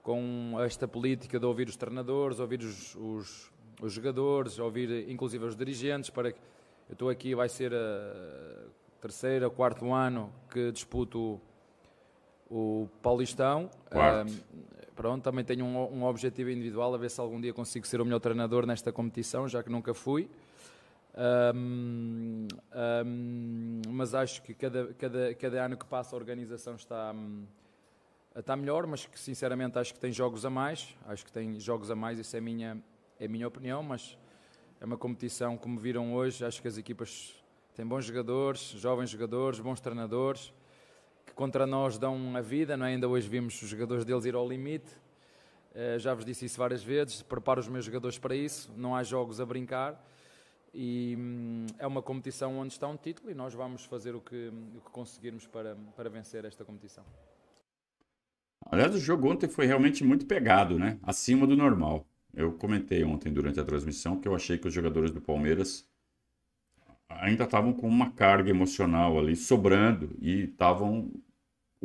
com 0.02 0.56
esta 0.58 0.88
política 0.88 1.38
de 1.38 1.46
ouvir 1.46 1.68
os 1.68 1.76
treinadores, 1.76 2.40
ouvir 2.40 2.62
os, 2.62 2.96
os, 2.96 3.52
os 3.80 3.92
jogadores, 3.92 4.58
ouvir 4.58 5.08
inclusive 5.08 5.44
os 5.44 5.54
dirigentes, 5.54 6.10
para 6.10 6.32
que 6.32 6.40
eu 6.88 6.94
estou 6.94 7.10
aqui, 7.10 7.32
vai 7.36 7.48
ser 7.48 7.72
a 7.72 8.66
terceira, 9.00 9.48
quarto 9.48 9.92
ano 9.92 10.32
que 10.50 10.72
disputo 10.72 11.40
o 12.50 12.88
Paulistão. 13.00 13.70
Quarto. 13.88 14.32
Pronto, 14.94 15.22
também 15.22 15.44
tenho 15.44 15.64
um, 15.64 15.98
um, 15.98 16.04
objetivo 16.04 16.50
individual, 16.50 16.94
a 16.94 16.98
ver 16.98 17.10
se 17.10 17.20
algum 17.20 17.40
dia 17.40 17.52
consigo 17.52 17.86
ser 17.86 18.00
o 18.00 18.04
melhor 18.04 18.20
treinador 18.20 18.66
nesta 18.66 18.92
competição, 18.92 19.48
já 19.48 19.62
que 19.62 19.70
nunca 19.70 19.92
fui. 19.92 20.28
Um, 21.54 22.48
um, 23.06 23.82
mas 23.88 24.14
acho 24.14 24.42
que 24.42 24.52
cada, 24.52 24.92
cada, 24.94 25.34
cada 25.34 25.64
ano 25.64 25.76
que 25.76 25.84
passa 25.84 26.16
a 26.16 26.18
organização 26.18 26.74
está, 26.74 27.14
está 28.36 28.56
melhor, 28.56 28.86
mas 28.86 29.06
que 29.06 29.18
sinceramente 29.18 29.78
acho 29.78 29.94
que 29.94 30.00
tem 30.00 30.12
jogos 30.12 30.44
a 30.44 30.50
mais. 30.50 30.94
Acho 31.06 31.24
que 31.24 31.32
tem 31.32 31.58
jogos 31.60 31.90
a 31.90 31.94
mais, 31.94 32.18
isso 32.18 32.34
é 32.34 32.38
a 32.38 32.42
minha, 32.42 32.82
é 33.18 33.26
a 33.26 33.28
minha 33.28 33.46
opinião, 33.46 33.82
mas 33.82 34.18
é 34.80 34.84
uma 34.84 34.98
competição, 34.98 35.56
como 35.56 35.78
viram 35.78 36.14
hoje, 36.14 36.44
acho 36.44 36.60
que 36.60 36.68
as 36.68 36.76
equipas 36.76 37.34
têm 37.74 37.86
bons 37.86 38.04
jogadores, 38.04 38.60
jovens 38.60 39.10
jogadores, 39.10 39.60
bons 39.60 39.80
treinadores, 39.80 40.52
contra 41.34 41.66
nós 41.66 41.98
dão 41.98 42.36
a 42.36 42.40
vida, 42.40 42.76
não 42.76 42.86
é? 42.86 42.90
Ainda 42.90 43.08
hoje 43.08 43.28
vimos 43.28 43.60
os 43.60 43.68
jogadores 43.68 44.04
deles 44.04 44.24
ir 44.24 44.34
ao 44.34 44.48
limite. 44.48 44.90
Uh, 45.74 45.98
já 45.98 46.14
vos 46.14 46.24
disse 46.24 46.44
isso 46.44 46.56
várias 46.56 46.82
vezes, 46.82 47.22
preparo 47.22 47.60
os 47.60 47.68
meus 47.68 47.84
jogadores 47.84 48.16
para 48.16 48.34
isso, 48.36 48.70
não 48.76 48.94
há 48.94 49.02
jogos 49.02 49.40
a 49.40 49.46
brincar. 49.46 50.00
E 50.72 51.16
hum, 51.18 51.66
é 51.78 51.86
uma 51.86 52.02
competição 52.02 52.58
onde 52.58 52.72
está 52.72 52.88
um 52.88 52.96
título 52.96 53.30
e 53.30 53.34
nós 53.34 53.54
vamos 53.54 53.84
fazer 53.84 54.14
o 54.14 54.20
que, 54.20 54.52
o 54.76 54.80
que 54.80 54.90
conseguirmos 54.90 55.46
para, 55.46 55.76
para 55.96 56.08
vencer 56.10 56.44
esta 56.44 56.64
competição. 56.64 57.04
Aliás, 58.66 58.94
o 58.94 58.98
jogo 58.98 59.30
ontem 59.30 59.48
foi 59.48 59.66
realmente 59.66 60.02
muito 60.02 60.26
pegado, 60.26 60.78
né? 60.78 60.98
Acima 61.02 61.46
do 61.46 61.56
normal. 61.56 62.04
Eu 62.32 62.52
comentei 62.52 63.04
ontem 63.04 63.32
durante 63.32 63.60
a 63.60 63.64
transmissão 63.64 64.20
que 64.20 64.26
eu 64.26 64.34
achei 64.34 64.58
que 64.58 64.66
os 64.66 64.74
jogadores 64.74 65.12
do 65.12 65.20
Palmeiras 65.20 65.86
ainda 67.08 67.44
estavam 67.44 67.72
com 67.72 67.86
uma 67.86 68.10
carga 68.10 68.50
emocional 68.50 69.18
ali 69.18 69.36
sobrando 69.36 70.16
e 70.20 70.44
estavam 70.44 71.10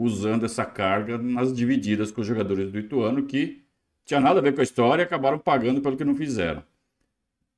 usando 0.01 0.46
essa 0.46 0.65
carga 0.65 1.18
nas 1.18 1.53
divididas 1.53 2.12
com 2.12 2.22
os 2.22 2.27
jogadores 2.27 2.72
do 2.72 2.79
Ituano 2.79 3.25
que 3.25 3.63
tinha 4.06 4.20
nada 4.20 4.39
a 4.39 4.41
ver 4.41 4.53
com 4.53 4.62
a 4.62 4.63
história 4.63 5.03
e 5.03 5.06
acabaram 5.06 5.38
pagando 5.38 5.82
pelo 5.82 5.98
que 5.98 6.03
não 6.03 6.15
fizeram. 6.15 6.63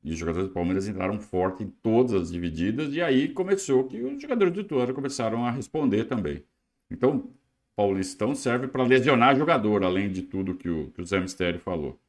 E 0.04 0.12
os 0.12 0.18
jogadores 0.18 0.48
do 0.48 0.54
Palmeiras 0.54 0.88
entraram 0.88 1.20
forte 1.20 1.64
em 1.64 1.68
todas 1.68 2.14
as 2.14 2.32
divididas 2.32 2.94
e 2.94 3.02
aí 3.02 3.30
começou 3.30 3.84
que 3.84 4.02
os 4.02 4.22
jogadores 4.22 4.54
do 4.54 4.62
Ituano 4.62 4.94
começaram 4.94 5.46
a 5.46 5.52
responder 5.52 6.06
também. 6.06 6.44
Então, 6.90 7.30
Paulistão 7.76 8.34
serve 8.34 8.68
para 8.68 8.84
lesionar 8.84 9.36
jogador, 9.36 9.84
além 9.84 10.12
de 10.12 10.24
tudo 10.24 10.56
que 10.56 10.70
o, 10.70 10.92
que 10.92 11.02
o 11.02 11.06
Zé 11.06 11.20
Mistério 11.20 11.60
falou 11.60 12.00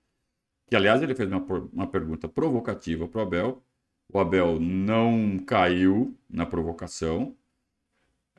que 0.73 0.77
aliás 0.77 1.03
ele 1.03 1.15
fez 1.15 1.31
uma, 1.31 1.45
uma 1.71 1.87
pergunta 1.87 2.27
provocativa 2.27 3.07
para 3.07 3.19
o 3.19 3.23
Abel. 3.23 3.63
O 4.11 4.19
Abel 4.19 4.59
não 4.59 5.39
caiu 5.47 6.17
na 6.31 6.47
provocação, 6.47 7.37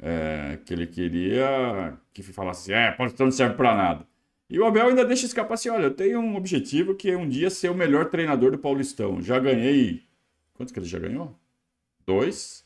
é, 0.03 0.59
que 0.65 0.73
ele 0.73 0.85
queria 0.85 1.97
que 2.13 2.21
falasse, 2.21 2.73
é, 2.73 2.91
Paulistão 2.91 3.25
não 3.25 3.31
serve 3.31 3.55
para 3.55 3.73
nada. 3.73 4.07
E 4.49 4.59
o 4.59 4.65
Abel 4.65 4.87
ainda 4.89 5.05
deixa 5.05 5.25
escapar 5.25 5.53
assim, 5.53 5.69
olha, 5.69 5.85
eu 5.85 5.93
tenho 5.95 6.19
um 6.19 6.35
objetivo 6.35 6.93
que 6.93 7.09
é 7.09 7.17
um 7.17 7.27
dia 7.27 7.49
ser 7.49 7.69
o 7.69 7.75
melhor 7.75 8.09
treinador 8.09 8.51
do 8.51 8.57
Paulistão. 8.57 9.21
Já 9.21 9.39
ganhei, 9.39 10.03
quantos 10.53 10.73
que 10.73 10.79
ele 10.79 10.85
já 10.85 10.99
ganhou? 10.99 11.33
Dois. 12.05 12.65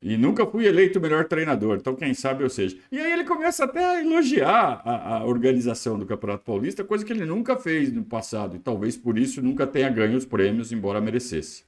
E 0.00 0.16
nunca 0.16 0.46
fui 0.46 0.66
eleito 0.66 0.98
o 0.98 1.02
melhor 1.02 1.24
treinador, 1.24 1.78
então 1.78 1.96
quem 1.96 2.14
sabe 2.14 2.44
eu 2.44 2.50
seja. 2.50 2.78
E 2.92 3.00
aí 3.00 3.10
ele 3.10 3.24
começa 3.24 3.64
até 3.64 3.84
a 3.84 4.00
elogiar 4.00 4.82
a, 4.84 5.16
a, 5.16 5.24
organização 5.24 5.98
do 5.98 6.06
Campeonato 6.06 6.44
Paulista, 6.44 6.84
coisa 6.84 7.04
que 7.04 7.12
ele 7.12 7.24
nunca 7.24 7.56
fez 7.56 7.90
no 7.90 8.04
passado, 8.04 8.54
e 8.54 8.60
talvez 8.60 8.96
por 8.96 9.18
isso 9.18 9.42
nunca 9.42 9.66
tenha 9.66 9.90
ganho 9.90 10.16
os 10.16 10.24
prêmios, 10.24 10.70
embora 10.70 11.00
merecesse. 11.00 11.64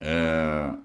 É... 0.00 0.83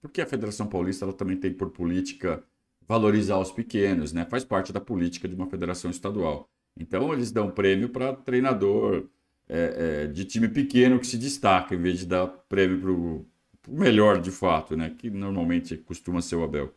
Porque 0.00 0.20
a 0.20 0.26
Federação 0.26 0.66
Paulista 0.66 1.04
ela 1.04 1.12
também 1.12 1.36
tem 1.36 1.52
por 1.52 1.70
política 1.70 2.42
valorizar 2.88 3.38
os 3.38 3.52
pequenos, 3.52 4.12
né? 4.12 4.24
faz 4.24 4.44
parte 4.44 4.72
da 4.72 4.80
política 4.80 5.28
de 5.28 5.34
uma 5.34 5.46
federação 5.46 5.90
estadual. 5.90 6.48
Então 6.76 7.12
eles 7.12 7.30
dão 7.30 7.50
prêmio 7.50 7.88
para 7.88 8.14
treinador 8.14 9.08
é, 9.48 10.04
é, 10.04 10.06
de 10.06 10.24
time 10.24 10.48
pequeno 10.48 10.98
que 10.98 11.06
se 11.06 11.18
destaca, 11.18 11.74
em 11.74 11.80
vez 11.80 11.98
de 12.00 12.06
dar 12.06 12.26
prêmio 12.26 12.80
para 12.80 12.90
o 12.90 13.26
melhor 13.68 14.20
de 14.20 14.30
fato, 14.30 14.76
né? 14.76 14.94
Que 14.96 15.10
normalmente 15.10 15.76
costuma 15.76 16.22
ser 16.22 16.36
o 16.36 16.44
Abel. 16.44 16.74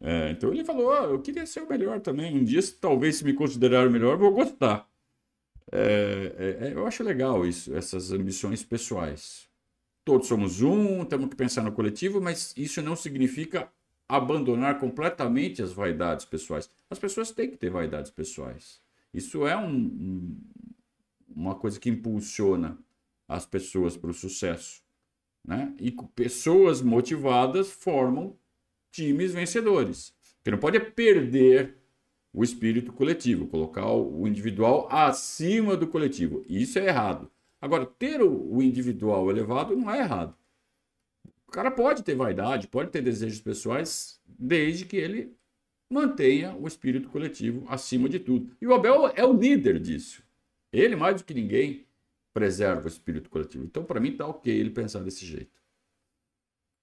É, 0.00 0.30
então 0.30 0.52
ele 0.52 0.64
falou: 0.64 0.88
oh, 0.88 1.14
eu 1.14 1.22
queria 1.22 1.46
ser 1.46 1.62
o 1.62 1.68
melhor 1.68 2.00
também. 2.00 2.36
Um 2.36 2.44
dia, 2.44 2.60
talvez, 2.80 3.16
se 3.16 3.24
me 3.24 3.32
considerar 3.32 3.86
o 3.88 3.90
melhor, 3.90 4.16
vou 4.18 4.32
gostar. 4.32 4.88
É, 5.72 6.58
é, 6.60 6.68
é, 6.68 6.72
eu 6.74 6.86
acho 6.86 7.02
legal 7.02 7.46
isso, 7.46 7.74
essas 7.74 8.12
ambições 8.12 8.62
pessoais. 8.62 9.45
Todos 10.06 10.28
somos 10.28 10.62
um, 10.62 11.04
temos 11.04 11.28
que 11.28 11.34
pensar 11.34 11.64
no 11.64 11.72
coletivo, 11.72 12.20
mas 12.20 12.54
isso 12.56 12.80
não 12.80 12.94
significa 12.94 13.68
abandonar 14.08 14.78
completamente 14.78 15.60
as 15.60 15.72
vaidades 15.72 16.24
pessoais. 16.24 16.70
As 16.88 16.96
pessoas 16.96 17.32
têm 17.32 17.50
que 17.50 17.56
ter 17.56 17.70
vaidades 17.70 18.12
pessoais. 18.12 18.80
Isso 19.12 19.44
é 19.44 19.56
um, 19.56 19.68
um, 19.68 20.40
uma 21.34 21.56
coisa 21.56 21.80
que 21.80 21.90
impulsiona 21.90 22.78
as 23.26 23.44
pessoas 23.46 23.96
para 23.96 24.08
o 24.08 24.14
sucesso. 24.14 24.80
Né? 25.44 25.74
E 25.80 25.90
pessoas 26.14 26.80
motivadas 26.80 27.72
formam 27.72 28.38
times 28.92 29.34
vencedores. 29.34 30.14
Porque 30.36 30.52
não 30.52 30.58
pode 30.58 30.78
perder 30.78 31.78
o 32.32 32.44
espírito 32.44 32.92
coletivo, 32.92 33.48
colocar 33.48 33.90
o 33.90 34.24
individual 34.28 34.86
acima 34.88 35.76
do 35.76 35.88
coletivo. 35.88 36.44
Isso 36.48 36.78
é 36.78 36.86
errado. 36.86 37.28
Agora, 37.60 37.86
ter 37.86 38.22
o 38.22 38.62
individual 38.62 39.30
elevado 39.30 39.74
não 39.74 39.90
é 39.90 40.00
errado. 40.00 40.36
O 41.48 41.50
cara 41.50 41.70
pode 41.70 42.02
ter 42.02 42.14
vaidade, 42.14 42.68
pode 42.68 42.90
ter 42.90 43.02
desejos 43.02 43.40
pessoais, 43.40 44.20
desde 44.26 44.84
que 44.84 44.96
ele 44.96 45.34
mantenha 45.90 46.54
o 46.56 46.66
espírito 46.66 47.08
coletivo 47.08 47.64
acima 47.68 48.08
de 48.08 48.18
tudo. 48.18 48.54
E 48.60 48.66
o 48.66 48.74
Abel 48.74 49.08
é 49.14 49.24
o 49.24 49.32
líder 49.32 49.78
disso. 49.78 50.22
Ele, 50.72 50.96
mais 50.96 51.20
do 51.20 51.24
que 51.24 51.32
ninguém, 51.32 51.86
preserva 52.34 52.84
o 52.84 52.88
espírito 52.88 53.30
coletivo. 53.30 53.64
Então, 53.64 53.84
para 53.84 54.00
mim, 54.00 54.10
está 54.10 54.26
ok 54.26 54.52
ele 54.52 54.70
pensar 54.70 55.00
desse 55.00 55.24
jeito. 55.24 55.56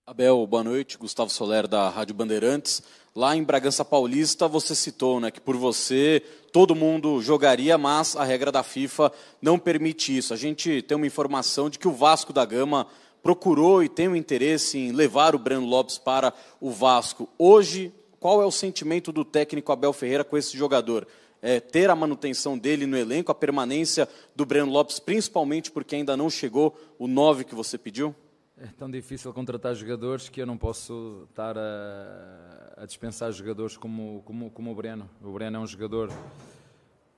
Abel, 0.05 0.45
boa 0.45 0.65
noite. 0.65 0.98
Gustavo 0.98 1.29
Soler, 1.29 1.65
da 1.65 1.88
Rádio 1.88 2.13
Bandeirantes. 2.13 2.83
Lá 3.15 3.38
em 3.38 3.43
Bragança 3.43 3.86
Paulista, 3.86 4.50
você 4.50 4.75
citou 4.75 5.17
né, 5.22 5.31
que 5.31 5.39
por 5.39 5.55
você 5.55 6.22
todo 6.51 6.75
mundo 6.75 7.22
jogaria, 7.22 7.77
mas 7.77 8.13
a 8.17 8.25
regra 8.25 8.51
da 8.51 8.63
FIFA 8.63 9.13
não 9.41 9.57
permite 9.57 10.17
isso. 10.17 10.33
A 10.33 10.38
gente 10.38 10.81
tem 10.81 10.98
uma 10.98 11.07
informação 11.07 11.69
de 11.69 11.79
que 11.79 11.88
o 11.88 11.93
Vasco 11.93 12.33
da 12.33 12.43
Gama 12.43 12.86
procurou 13.22 13.81
e 13.81 13.88
tem 13.88 14.10
um 14.10 14.15
interesse 14.15 14.77
em 14.77 14.91
levar 14.91 15.36
o 15.36 15.39
Breno 15.39 15.65
Lopes 15.65 15.98
para 15.98 16.33
o 16.60 16.69
Vasco. 16.69 17.29
Hoje, 17.39 17.89
qual 18.19 18.41
é 18.41 18.45
o 18.45 18.51
sentimento 18.51 19.10
do 19.10 19.24
técnico 19.24 19.72
Abel 19.72 19.93
Ferreira 19.93 20.25
com 20.25 20.38
esse 20.38 20.57
jogador? 20.57 21.07
é, 21.43 21.60
ter 21.60 21.89
a 21.89 21.95
manutenção 21.95 22.57
dele 22.57 22.86
no 22.86 22.98
elenco, 22.98 23.29
a 23.29 23.36
permanência 23.36 24.07
do 24.33 24.45
Breno 24.45 24.72
Lopes, 24.72 24.98
principalmente 24.98 25.69
porque 25.69 25.93
ainda 25.93 26.15
não 26.15 26.29
chegou 26.29 26.74
o 26.98 27.05
9 27.05 27.43
que 27.43 27.53
você 27.53 27.77
pediu? 27.77 28.15
É 28.63 28.67
tão 28.77 28.89
difícil 28.89 29.34
contratar 29.34 29.75
jogadores 29.75 30.29
que 30.29 30.41
eu 30.41 30.46
não 30.46 30.58
posso 30.58 31.27
estar 31.29 31.58
a, 31.58 32.74
a 32.77 32.86
dispensar 32.86 33.29
jogadores 33.34 33.75
como, 33.75 34.24
como, 34.24 34.50
como 34.51 34.72
o 34.72 34.75
Breno. 34.75 35.10
O 35.22 35.34
Breno 35.34 35.58
é 35.58 35.60
um 35.60 35.67
jogador 35.67 36.10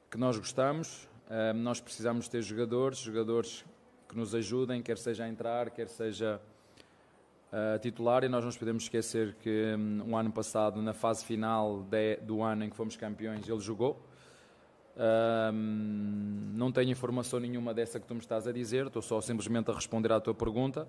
que 0.10 0.18
nós 0.18 0.40
gostamos, 0.40 1.08
Uh, 1.26 1.56
nós 1.56 1.82
precisamos 1.82 2.28
ter 2.28 2.44
jogadores, 2.44 3.00
jogadores 3.00 3.66
que 4.08 4.16
nos 4.16 4.36
ajudem, 4.36 4.84
quer 4.84 4.96
seja 4.96 5.24
a 5.24 5.28
entrar, 5.28 5.72
quer 5.72 5.88
seja 5.88 6.40
uh, 7.52 7.80
titular. 7.80 8.24
E 8.24 8.30
nós 8.30 8.46
não 8.46 8.52
podemos 8.52 8.84
esquecer 8.84 9.36
que 9.42 9.74
um, 9.76 10.12
um 10.12 10.18
ano 10.18 10.32
passado, 10.32 10.80
na 10.84 10.94
fase 10.94 11.26
final 11.26 11.82
de, 11.90 12.18
do 12.18 12.44
ano 12.44 12.64
em 12.64 12.70
que 12.70 12.76
fomos 12.76 12.96
campeões, 12.96 13.50
ele 13.50 13.60
jogou. 13.60 14.00
Uh, 14.96 15.52
não 15.52 16.72
tenho 16.72 16.92
informação 16.92 17.40
nenhuma 17.40 17.74
dessa 17.74 18.00
que 18.00 18.06
tu 18.06 18.14
me 18.14 18.22
estás 18.22 18.48
a 18.48 18.52
dizer, 18.52 18.86
estou 18.86 19.02
só 19.02 19.20
simplesmente 19.20 19.72
a 19.72 19.74
responder 19.74 20.12
à 20.12 20.20
tua 20.20 20.36
pergunta. 20.36 20.88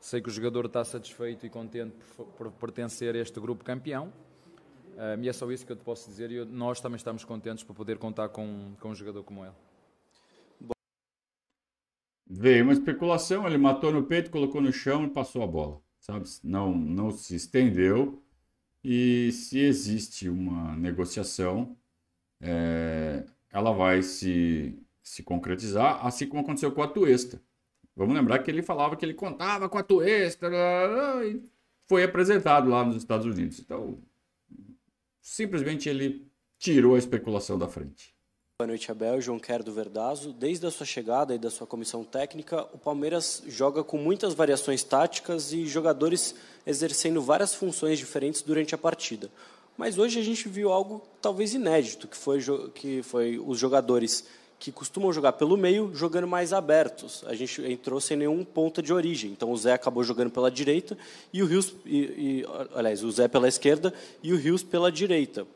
Sei 0.00 0.20
que 0.20 0.28
o 0.28 0.32
jogador 0.32 0.66
está 0.66 0.84
satisfeito 0.84 1.44
e 1.44 1.50
contente 1.50 1.94
por, 2.16 2.26
por 2.26 2.52
pertencer 2.52 3.14
a 3.14 3.18
este 3.18 3.38
grupo 3.40 3.64
campeão. 3.64 4.12
E 5.20 5.28
é 5.28 5.32
só 5.32 5.50
isso 5.50 5.64
que 5.64 5.72
eu 5.72 5.76
te 5.76 5.84
posso 5.84 6.08
dizer. 6.08 6.30
E 6.30 6.44
nós 6.44 6.80
também 6.80 6.96
estamos 6.96 7.24
contentes 7.24 7.64
por 7.64 7.74
poder 7.74 7.98
contar 7.98 8.28
com, 8.30 8.74
com 8.80 8.90
um 8.90 8.94
jogador 8.94 9.22
como 9.22 9.44
ele. 9.44 9.54
Veio 12.30 12.64
uma 12.64 12.72
especulação, 12.72 13.46
ele 13.46 13.56
matou 13.56 13.90
no 13.90 14.04
peito, 14.04 14.30
colocou 14.30 14.60
no 14.60 14.72
chão 14.72 15.04
e 15.04 15.08
passou 15.08 15.42
a 15.42 15.46
bola. 15.46 15.80
Sabe? 15.98 16.28
Não, 16.44 16.74
não 16.74 17.10
se 17.10 17.34
estendeu. 17.34 18.22
E 18.84 19.32
se 19.32 19.58
existe 19.58 20.28
uma 20.28 20.76
negociação, 20.76 21.76
é, 22.40 23.24
ela 23.50 23.72
vai 23.72 24.02
se, 24.02 24.78
se 25.02 25.22
concretizar, 25.22 26.04
assim 26.06 26.28
como 26.28 26.42
aconteceu 26.42 26.70
com 26.72 26.82
a 26.82 26.88
Tuesta. 26.88 27.42
Vamos 27.98 28.14
lembrar 28.14 28.38
que 28.38 28.48
ele 28.48 28.62
falava 28.62 28.94
que 28.94 29.04
ele 29.04 29.12
contava 29.12 29.68
com 29.68 29.76
a 29.76 29.82
Tuesta 29.82 30.46
e 31.24 31.42
foi 31.88 32.04
apresentado 32.04 32.70
lá 32.70 32.84
nos 32.84 32.94
Estados 32.94 33.26
Unidos. 33.26 33.58
Então, 33.58 33.98
simplesmente 35.20 35.88
ele 35.88 36.30
tirou 36.60 36.94
a 36.94 36.98
especulação 36.98 37.58
da 37.58 37.66
frente. 37.66 38.14
Boa 38.56 38.68
noite, 38.68 38.88
Abel. 38.88 39.20
João 39.20 39.40
Quer 39.40 39.64
do 39.64 39.72
Verdazo. 39.72 40.32
Desde 40.32 40.64
a 40.64 40.70
sua 40.70 40.86
chegada 40.86 41.34
e 41.34 41.38
da 41.38 41.50
sua 41.50 41.66
comissão 41.66 42.04
técnica, 42.04 42.68
o 42.72 42.78
Palmeiras 42.78 43.42
joga 43.48 43.82
com 43.82 43.98
muitas 43.98 44.32
variações 44.32 44.84
táticas 44.84 45.52
e 45.52 45.66
jogadores 45.66 46.36
exercendo 46.64 47.20
várias 47.20 47.52
funções 47.52 47.98
diferentes 47.98 48.42
durante 48.42 48.76
a 48.76 48.78
partida. 48.78 49.28
Mas 49.76 49.98
hoje 49.98 50.20
a 50.20 50.22
gente 50.22 50.48
viu 50.48 50.70
algo 50.70 51.02
talvez 51.20 51.52
inédito, 51.52 52.06
que 52.06 52.16
foi, 52.16 52.38
que 52.74 53.02
foi 53.02 53.40
os 53.44 53.58
jogadores 53.58 54.24
que 54.58 54.72
costumam 54.72 55.12
jogar 55.12 55.32
pelo 55.34 55.56
meio 55.56 55.94
jogando 55.94 56.26
mais 56.26 56.52
abertos. 56.52 57.24
A 57.26 57.34
gente 57.34 57.62
entrou 57.62 58.00
sem 58.00 58.16
nenhum 58.16 58.44
ponta 58.44 58.82
de 58.82 58.92
origem. 58.92 59.30
Então 59.30 59.50
o 59.52 59.56
Zé 59.56 59.72
acabou 59.72 60.02
jogando 60.02 60.30
pela 60.30 60.50
direita 60.50 60.98
e 61.32 61.42
o 61.42 61.46
Rios, 61.46 61.74
e, 61.86 61.98
e, 61.98 62.46
aliás, 62.74 63.04
o 63.04 63.10
Zé 63.10 63.28
pela 63.28 63.46
esquerda 63.46 63.94
e 64.22 64.32
o 64.32 64.36
Rios 64.36 64.62
pela 64.62 64.90
direita. 64.90 65.46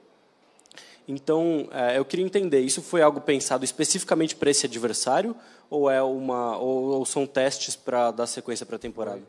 Então, 1.06 1.68
é, 1.72 1.98
eu 1.98 2.04
queria 2.04 2.24
entender, 2.24 2.60
isso 2.60 2.80
foi 2.80 3.02
algo 3.02 3.20
pensado 3.20 3.64
especificamente 3.64 4.36
para 4.36 4.50
esse 4.50 4.66
adversário 4.66 5.34
ou 5.68 5.90
é 5.90 6.02
uma 6.02 6.56
ou, 6.58 6.98
ou 6.98 7.06
são 7.06 7.26
testes 7.26 7.74
para 7.74 8.10
dar 8.10 8.26
sequência 8.26 8.64
para 8.64 8.76
a 8.76 8.78
temporada? 8.78 9.22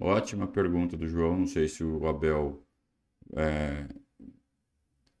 Ótima 0.00 0.46
pergunta 0.46 0.96
do 0.96 1.06
João. 1.06 1.38
Não 1.38 1.46
sei 1.46 1.68
se 1.68 1.82
o 1.84 2.06
Abel 2.06 2.60
é, 3.36 3.86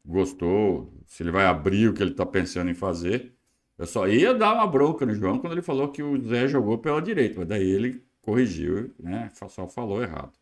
gostou, 0.04 0.92
se 1.06 1.22
ele 1.22 1.30
vai 1.30 1.46
abrir 1.46 1.88
o 1.88 1.94
que 1.94 2.02
ele 2.02 2.10
está 2.10 2.26
pensando 2.26 2.70
em 2.70 2.74
fazer. 2.74 3.32
Eu 3.76 3.86
só 3.86 4.06
ia 4.06 4.32
dar 4.32 4.54
uma 4.54 4.66
bronca 4.66 5.04
no 5.04 5.14
João 5.14 5.38
quando 5.38 5.52
ele 5.52 5.62
falou 5.62 5.88
que 5.88 6.02
o 6.02 6.20
Zé 6.22 6.46
jogou 6.46 6.78
pela 6.78 7.02
direita, 7.02 7.40
mas 7.40 7.48
daí 7.48 7.68
ele 7.68 8.02
corrigiu, 8.22 8.94
né? 8.98 9.30
Só 9.34 9.68
falou 9.68 10.02
errado. 10.02 10.32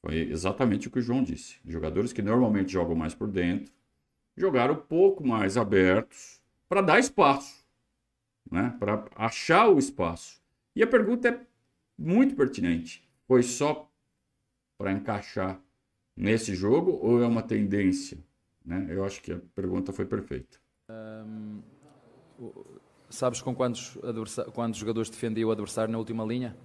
Foi 0.00 0.16
exatamente 0.16 0.88
o 0.88 0.90
que 0.90 0.98
o 0.98 1.02
João 1.02 1.22
disse. 1.22 1.58
Jogadores 1.66 2.12
que 2.12 2.22
normalmente 2.22 2.72
jogam 2.72 2.94
mais 2.94 3.14
por 3.14 3.28
dentro 3.28 3.72
jogaram 4.36 4.74
um 4.74 4.80
pouco 4.80 5.26
mais 5.26 5.56
abertos 5.56 6.40
para 6.68 6.80
dar 6.80 6.98
espaço, 6.98 7.64
né? 8.50 8.76
para 8.78 9.04
achar 9.14 9.68
o 9.68 9.78
espaço. 9.78 10.42
E 10.74 10.82
a 10.82 10.86
pergunta 10.86 11.28
é 11.28 11.40
muito 11.96 12.34
pertinente. 12.34 13.08
Foi 13.26 13.42
só 13.42 13.88
para 14.76 14.92
encaixar 14.92 15.60
nesse 16.16 16.54
jogo 16.54 16.98
ou 17.00 17.22
é 17.22 17.26
uma 17.26 17.42
tendência? 17.42 18.18
Né? 18.64 18.86
Eu 18.88 19.04
acho 19.04 19.22
que 19.22 19.32
a 19.32 19.38
pergunta 19.54 19.92
foi 19.92 20.04
perfeita. 20.04 20.58
Um, 20.90 21.62
sabes 23.08 23.40
com 23.40 23.54
quantos, 23.54 23.96
quantos 24.52 24.78
jogadores 24.78 25.10
defendia 25.10 25.46
o 25.46 25.50
adversário 25.50 25.92
na 25.92 25.98
última 25.98 26.24
linha? 26.24 26.56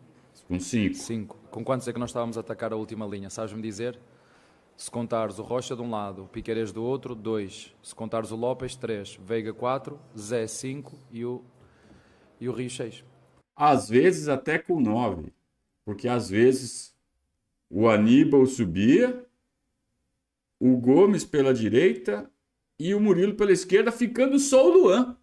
Com 0.47 0.59
cinco. 0.59 0.95
Cinco. 0.95 1.37
Com 1.51 1.63
quantos 1.63 1.87
é 1.87 1.93
que 1.93 1.99
nós 1.99 2.09
estávamos 2.09 2.37
a 2.37 2.41
atacar 2.41 2.73
a 2.73 2.75
última 2.75 3.05
linha? 3.05 3.29
Sabes-me 3.29 3.61
dizer? 3.61 3.99
Se 4.75 4.89
contares 4.89 5.37
o 5.39 5.43
Rocha 5.43 5.75
de 5.75 5.81
um 5.81 5.89
lado, 5.91 6.23
o 6.23 6.27
Piqueires 6.27 6.71
do 6.71 6.83
outro, 6.83 7.13
dois. 7.13 7.75
Se 7.83 7.93
contares 7.93 8.31
o 8.31 8.35
Lopes, 8.35 8.75
três. 8.75 9.19
Veiga, 9.21 9.53
quatro. 9.53 9.99
Zé, 10.17 10.47
cinco. 10.47 10.97
E 11.11 11.25
o, 11.25 11.43
e 12.39 12.47
o 12.47 12.53
Rio, 12.53 12.69
seis. 12.69 13.03
Às 13.55 13.89
vezes 13.89 14.29
até 14.29 14.57
com 14.57 14.79
nove. 14.79 15.33
Porque 15.83 16.07
às 16.07 16.29
vezes 16.29 16.95
o 17.69 17.89
Aníbal 17.89 18.45
subia, 18.45 19.25
o 20.59 20.77
Gomes 20.77 21.25
pela 21.25 21.53
direita 21.53 22.31
e 22.79 22.95
o 22.95 22.99
Murilo 23.01 23.35
pela 23.35 23.51
esquerda, 23.51 23.91
ficando 23.91 24.39
só 24.39 24.65
o 24.65 24.73
Luan. 24.73 25.17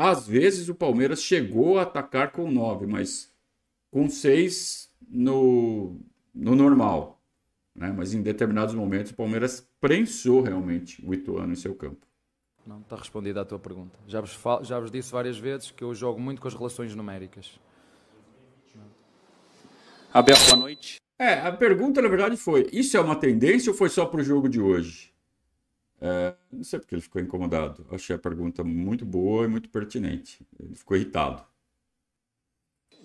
Às 0.00 0.28
vezes 0.28 0.68
o 0.68 0.76
Palmeiras 0.76 1.20
chegou 1.20 1.76
a 1.76 1.82
atacar 1.82 2.30
com 2.30 2.48
nove, 2.48 2.86
mas 2.86 3.34
com 3.90 4.08
seis 4.08 4.88
no, 5.10 6.00
no 6.32 6.54
normal. 6.54 7.20
Né? 7.74 7.92
Mas 7.92 8.14
em 8.14 8.22
determinados 8.22 8.76
momentos 8.76 9.10
o 9.10 9.16
Palmeiras 9.16 9.68
prensou 9.80 10.40
realmente 10.40 11.04
o 11.04 11.12
Ituano 11.12 11.52
em 11.52 11.56
seu 11.56 11.74
campo. 11.74 12.06
Não, 12.64 12.78
está 12.78 12.94
respondida 12.94 13.40
a 13.40 13.44
tua 13.44 13.58
pergunta. 13.58 13.98
Já 14.06 14.20
vos, 14.20 14.38
já 14.62 14.78
vos 14.78 14.92
disse 14.92 15.10
várias 15.10 15.36
vezes 15.36 15.72
que 15.72 15.82
eu 15.82 15.92
jogo 15.92 16.20
muito 16.20 16.40
com 16.40 16.46
as 16.46 16.54
relações 16.54 16.94
numéricas. 16.94 17.58
Abel, 20.14 20.36
boa 20.46 20.56
noite. 20.58 20.98
É, 21.18 21.40
a 21.40 21.50
pergunta 21.50 22.00
na 22.00 22.08
verdade 22.08 22.36
foi: 22.36 22.68
isso 22.72 22.96
é 22.96 23.00
uma 23.00 23.16
tendência 23.16 23.72
ou 23.72 23.76
foi 23.76 23.88
só 23.88 24.06
para 24.06 24.20
o 24.20 24.24
jogo 24.24 24.48
de 24.48 24.60
hoje? 24.60 25.12
É, 26.00 26.34
não 26.52 26.62
sei 26.62 26.78
porque 26.78 26.94
ele 26.94 27.02
ficou 27.02 27.20
incomodado. 27.20 27.86
Achei 27.90 28.14
a 28.14 28.18
pergunta 28.18 28.62
muito 28.62 29.04
boa 29.04 29.44
e 29.44 29.48
muito 29.48 29.68
pertinente. 29.68 30.40
Ele 30.58 30.74
ficou 30.74 30.96
irritado. 30.96 31.44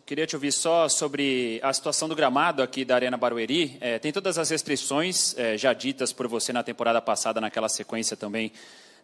Queria 0.05 0.27
te 0.27 0.35
ouvir 0.35 0.51
só 0.51 0.89
sobre 0.89 1.61
a 1.63 1.71
situação 1.71 2.09
do 2.09 2.15
gramado 2.15 2.61
aqui 2.61 2.83
da 2.83 2.95
Arena 2.95 3.15
Barueri. 3.15 3.77
É, 3.79 3.97
tem 3.97 4.11
todas 4.11 4.37
as 4.37 4.49
restrições 4.49 5.33
é, 5.37 5.57
já 5.57 5.71
ditas 5.71 6.11
por 6.11 6.27
você 6.27 6.51
na 6.51 6.61
temporada 6.61 7.01
passada, 7.01 7.39
naquela 7.39 7.69
sequência 7.69 8.17
também 8.17 8.51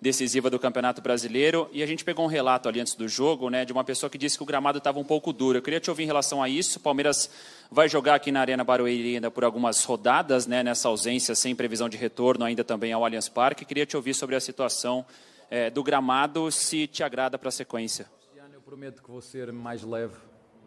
decisiva 0.01 0.49
do 0.49 0.57
Campeonato 0.57 1.01
Brasileiro. 1.01 1.69
E 1.71 1.83
a 1.83 1.85
gente 1.85 2.03
pegou 2.05 2.25
um 2.25 2.27
relato 2.27 2.69
ali 2.69 2.79
antes 2.79 2.95
do 2.95 3.07
jogo, 3.07 3.49
né, 3.49 3.65
de 3.65 3.73
uma 3.73 3.83
pessoa 3.83 4.09
que 4.09 4.17
disse 4.17 4.37
que 4.37 4.43
o 4.43 4.45
gramado 4.45 4.77
estava 4.77 4.99
um 4.99 5.03
pouco 5.03 5.33
duro. 5.33 5.57
Eu 5.57 5.61
queria 5.61 5.79
te 5.79 5.89
ouvir 5.89 6.03
em 6.03 6.07
relação 6.07 6.41
a 6.41 6.47
isso. 6.47 6.79
O 6.79 6.81
Palmeiras 6.81 7.29
vai 7.71 7.89
jogar 7.89 8.15
aqui 8.15 8.31
na 8.31 8.41
Arena 8.41 8.63
Barueri 8.63 9.15
ainda 9.15 9.29
por 9.29 9.43
algumas 9.43 9.83
rodadas, 9.83 10.47
né, 10.47 10.63
nessa 10.63 10.87
ausência, 10.87 11.35
sem 11.35 11.55
previsão 11.55 11.89
de 11.89 11.97
retorno 11.97 12.45
ainda 12.45 12.63
também 12.63 12.93
ao 12.93 13.03
Allianz 13.03 13.29
Parque. 13.29 13.65
Queria 13.65 13.85
te 13.85 13.95
ouvir 13.95 14.13
sobre 14.13 14.35
a 14.35 14.39
situação 14.39 15.05
é, 15.49 15.69
do 15.69 15.83
gramado, 15.83 16.51
se 16.51 16.87
te 16.87 17.03
agrada 17.03 17.37
para 17.37 17.49
a 17.49 17.51
sequência. 17.51 18.07
Eu 18.53 18.61
prometo 18.61 19.01
que 19.01 19.09
vou 19.09 19.21
ser 19.21 19.51
mais 19.51 19.81
leve 19.83 20.13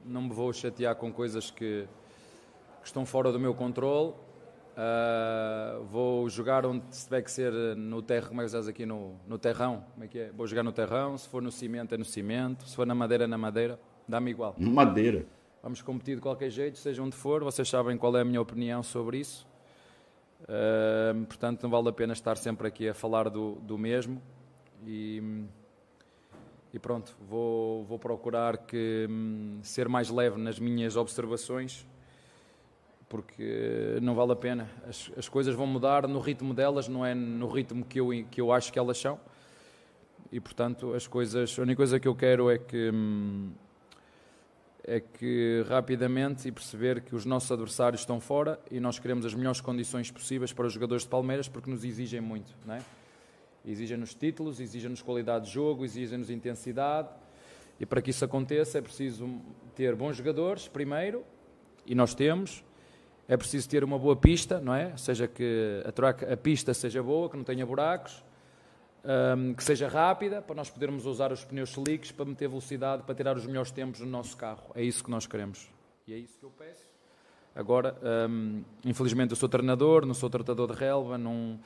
não 0.05 0.23
me 0.23 0.31
vou 0.31 0.53
chatear 0.53 0.97
com 0.97 1.12
coisas 1.12 1.51
que, 1.51 1.87
que 2.81 2.87
estão 2.87 3.07
fora 3.07 3.31
do 3.31 3.38
meu 3.38 3.55
controle. 3.55 4.14
Uh, 4.73 5.85
vou 5.85 6.29
jogar 6.29 6.65
onde 6.65 6.85
se 6.91 7.05
tiver 7.05 7.23
que 7.23 7.31
ser 7.31 7.53
no 7.77 8.01
terreno, 8.01 8.29
como 8.29 8.41
é 8.41 8.45
que 8.45 8.47
estás 8.47 8.67
aqui 8.67 8.87
no, 8.87 9.17
no 9.27 9.39
terrão? 9.39 9.85
Como 9.93 10.05
é 10.05 10.09
que 10.09 10.19
é? 10.19 10.33
Vou 10.33 10.47
jogar 10.47 10.63
no 10.63 10.73
terrão, 10.73 11.17
se 11.19 11.29
for 11.29 11.43
no 11.43 11.53
cimento 11.53 11.95
é 11.95 11.99
no 11.99 12.05
cimento, 12.05 12.67
se 12.67 12.75
for 12.75 12.87
na 12.87 12.95
madeira 12.95 13.25
é 13.25 13.27
na 13.27 13.37
madeira, 13.37 13.79
dá-me 14.09 14.31
igual. 14.31 14.55
Madeira. 14.59 15.27
Vamos 15.63 15.83
competir 15.83 16.17
de 16.17 16.23
qualquer 16.23 16.51
jeito, 16.51 16.79
seja 16.79 17.03
onde 17.03 17.15
for, 17.15 17.45
vocês 17.45 17.69
sabem 17.69 17.97
qual 17.97 18.17
é 18.17 18.23
a 18.23 18.25
minha 18.25 18.41
opinião 18.41 18.83
sobre 18.83 19.19
isso. 19.19 19.47
Uh, 20.43 21.25
portanto, 21.27 21.63
não 21.63 21.71
vale 21.71 21.89
a 21.89 21.93
pena 21.93 22.13
estar 22.15 22.37
sempre 22.37 22.67
aqui 22.67 22.89
a 22.89 22.95
falar 22.95 23.29
do, 23.29 23.57
do 23.57 23.79
mesmo. 23.79 24.21
E 24.85 25.47
e 26.73 26.79
pronto, 26.79 27.15
vou, 27.21 27.85
vou 27.85 27.99
procurar 27.99 28.57
que, 28.57 29.07
hum, 29.09 29.61
ser 29.63 29.89
mais 29.89 30.09
leve 30.09 30.41
nas 30.41 30.59
minhas 30.59 30.97
observações, 30.97 31.87
porque 33.12 33.98
não 34.01 34.14
vale 34.14 34.33
a 34.33 34.37
pena. 34.37 34.70
As, 34.88 35.12
as 35.18 35.29
coisas 35.29 35.55
vão 35.55 35.66
mudar 35.66 36.09
no 36.09 36.18
ritmo 36.18 36.55
delas, 36.55 36.88
não 36.88 37.05
é 37.05 37.14
no 37.14 37.46
ritmo 37.46 37.85
que 37.85 38.01
eu, 38.01 38.09
que 38.31 38.40
eu 38.40 38.51
acho 38.51 38.72
que 38.72 38.79
elas 38.79 38.96
são. 38.96 39.20
E 40.33 40.40
portanto, 40.40 40.94
as 40.94 41.07
coisas, 41.07 41.59
a 41.59 41.61
única 41.61 41.77
coisa 41.77 42.01
que 42.01 42.09
eu 42.09 42.14
quero 42.14 42.48
é 42.48 42.57
que 42.57 42.90
hum, 42.90 43.53
é 44.83 44.98
que 44.98 45.62
rapidamente 45.68 46.48
e 46.48 46.53
perceber 46.53 47.03
que 47.03 47.14
os 47.14 47.27
nossos 47.27 47.53
adversários 47.53 48.01
estão 48.01 48.18
fora 48.18 48.59
e 48.70 48.81
nós 48.81 48.98
queremos 48.98 49.27
as 49.27 49.35
melhores 49.35 49.61
condições 49.61 50.11
possíveis 50.11 50.51
para 50.51 50.66
os 50.66 50.72
jogadores 50.72 51.03
de 51.03 51.11
Palmeiras 51.11 51.46
porque 51.46 51.70
nos 51.70 51.85
exigem 51.85 52.20
muito, 52.22 52.57
não 52.64 52.77
é? 52.77 52.83
Exigem-nos 53.62 54.14
títulos, 54.14 54.59
exigem-nos 54.59 55.03
qualidade 55.03 55.44
de 55.44 55.53
jogo, 55.53 55.85
exigem-nos 55.85 56.31
intensidade. 56.31 57.11
E 57.79 57.85
para 57.85 58.01
que 58.01 58.09
isso 58.09 58.25
aconteça 58.25 58.79
é 58.79 58.81
preciso 58.81 59.38
ter 59.75 59.94
bons 59.94 60.16
jogadores, 60.16 60.66
primeiro, 60.66 61.22
e 61.85 61.94
nós 61.94 62.14
temos. 62.14 62.64
É 63.29 63.37
preciso 63.37 63.69
ter 63.69 63.85
uma 63.85 63.99
boa 63.99 64.17
pista, 64.17 64.61
não 64.61 64.75
é? 64.75 64.91
Ou 64.93 64.99
seja, 64.99 65.29
que 65.29 65.83
a, 65.87 65.93
troca, 65.93 66.33
a 66.33 66.37
pista 66.37 66.75
seja 66.75 67.03
boa, 67.03 67.29
que 67.31 67.37
não 67.37 67.45
tenha 67.45 67.65
buracos. 67.65 68.23
um, 69.05 69.55
que 69.55 69.65
seja 69.65 69.89
rápida, 69.89 70.41
para 70.41 70.55
nós 70.55 70.71
podermos 70.71 71.07
usar 71.07 71.33
os 71.33 71.45
pneus 71.45 71.71
slicks 71.71 72.13
para 72.13 72.25
meter 72.25 72.49
velocidade, 72.49 73.03
para 73.03 73.15
tirar 73.15 73.37
os 73.37 73.47
melhores 73.47 73.71
tempos 73.71 74.01
no 74.01 74.07
nosso 74.07 74.37
carro. 74.37 74.71
É 74.75 74.83
isso 74.83 75.03
que 75.03 75.11
nós 75.11 75.27
queremos. 75.27 75.69
E 76.07 76.13
é 76.13 76.17
isso 76.17 76.39
que 76.39 76.45
eu 76.45 76.51
peço. 76.51 76.91
Agora, 77.55 77.97
um, 78.31 78.63
infelizmente, 78.85 79.31
eu 79.31 79.37
sou 79.37 79.49
treinador, 79.49 80.07
não 80.07 80.15
sou 80.15 80.31
tratador 80.31 80.73
de 80.73 80.79
relva, 80.79 81.19
não, 81.19 81.61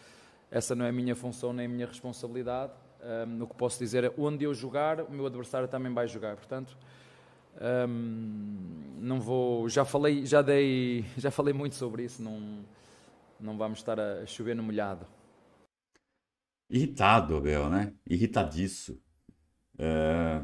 essa 0.51 0.75
não 0.75 0.85
é 0.85 0.89
a 0.89 0.93
minha 0.93 1.15
função 1.15 1.53
nem 1.53 1.67
a 1.67 1.69
minha 1.69 1.87
responsabilidade. 1.87 2.73
Um, 3.29 3.43
o 3.43 3.47
que 3.47 3.55
posso 3.55 3.79
dizer 3.79 4.03
é 4.03 4.13
onde 4.19 4.45
eu 4.45 4.53
jogar, 4.53 5.01
o 5.03 5.13
meu 5.13 5.27
adversário 5.27 5.69
também 5.69 5.93
vai 5.93 6.09
jogar. 6.09 6.35
Portanto, 6.37 6.77
um, 7.61 8.97
não 8.99 9.21
vou. 9.21 9.69
Já 9.69 9.85
falei, 9.85 10.27
já 10.27 10.43
dei, 10.43 11.05
já 11.17 11.31
falei 11.31 11.55
muito 11.55 11.75
sobre 11.75 12.05
isso. 12.05 12.23
Não, 12.23 12.65
não 13.41 13.57
vamos 13.57 13.79
estar 13.79 13.99
a 13.99 14.27
chover 14.27 14.55
no 14.55 14.63
molhado. 14.63 15.07
Irritado, 16.69 17.37
Abel, 17.37 17.71
né? 17.71 17.93
Irritadiço. 18.09 19.01
É... 19.79 20.43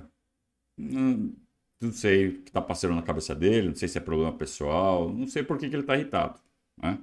Não, 0.76 1.34
não, 1.80 1.92
sei 1.92 2.28
o 2.28 2.42
que 2.42 2.50
está 2.50 2.62
passando 2.62 2.94
na 2.94 3.02
cabeça 3.02 3.34
dele, 3.34 3.68
não 3.68 3.74
sei 3.74 3.88
se 3.88 3.98
é 3.98 4.00
problema 4.00 4.32
pessoal, 4.32 5.12
não 5.12 5.26
sei 5.26 5.42
por 5.42 5.58
que, 5.58 5.68
que 5.68 5.74
ele 5.74 5.82
está 5.82 5.96
irritado. 5.96 6.40
Né? 6.80 6.98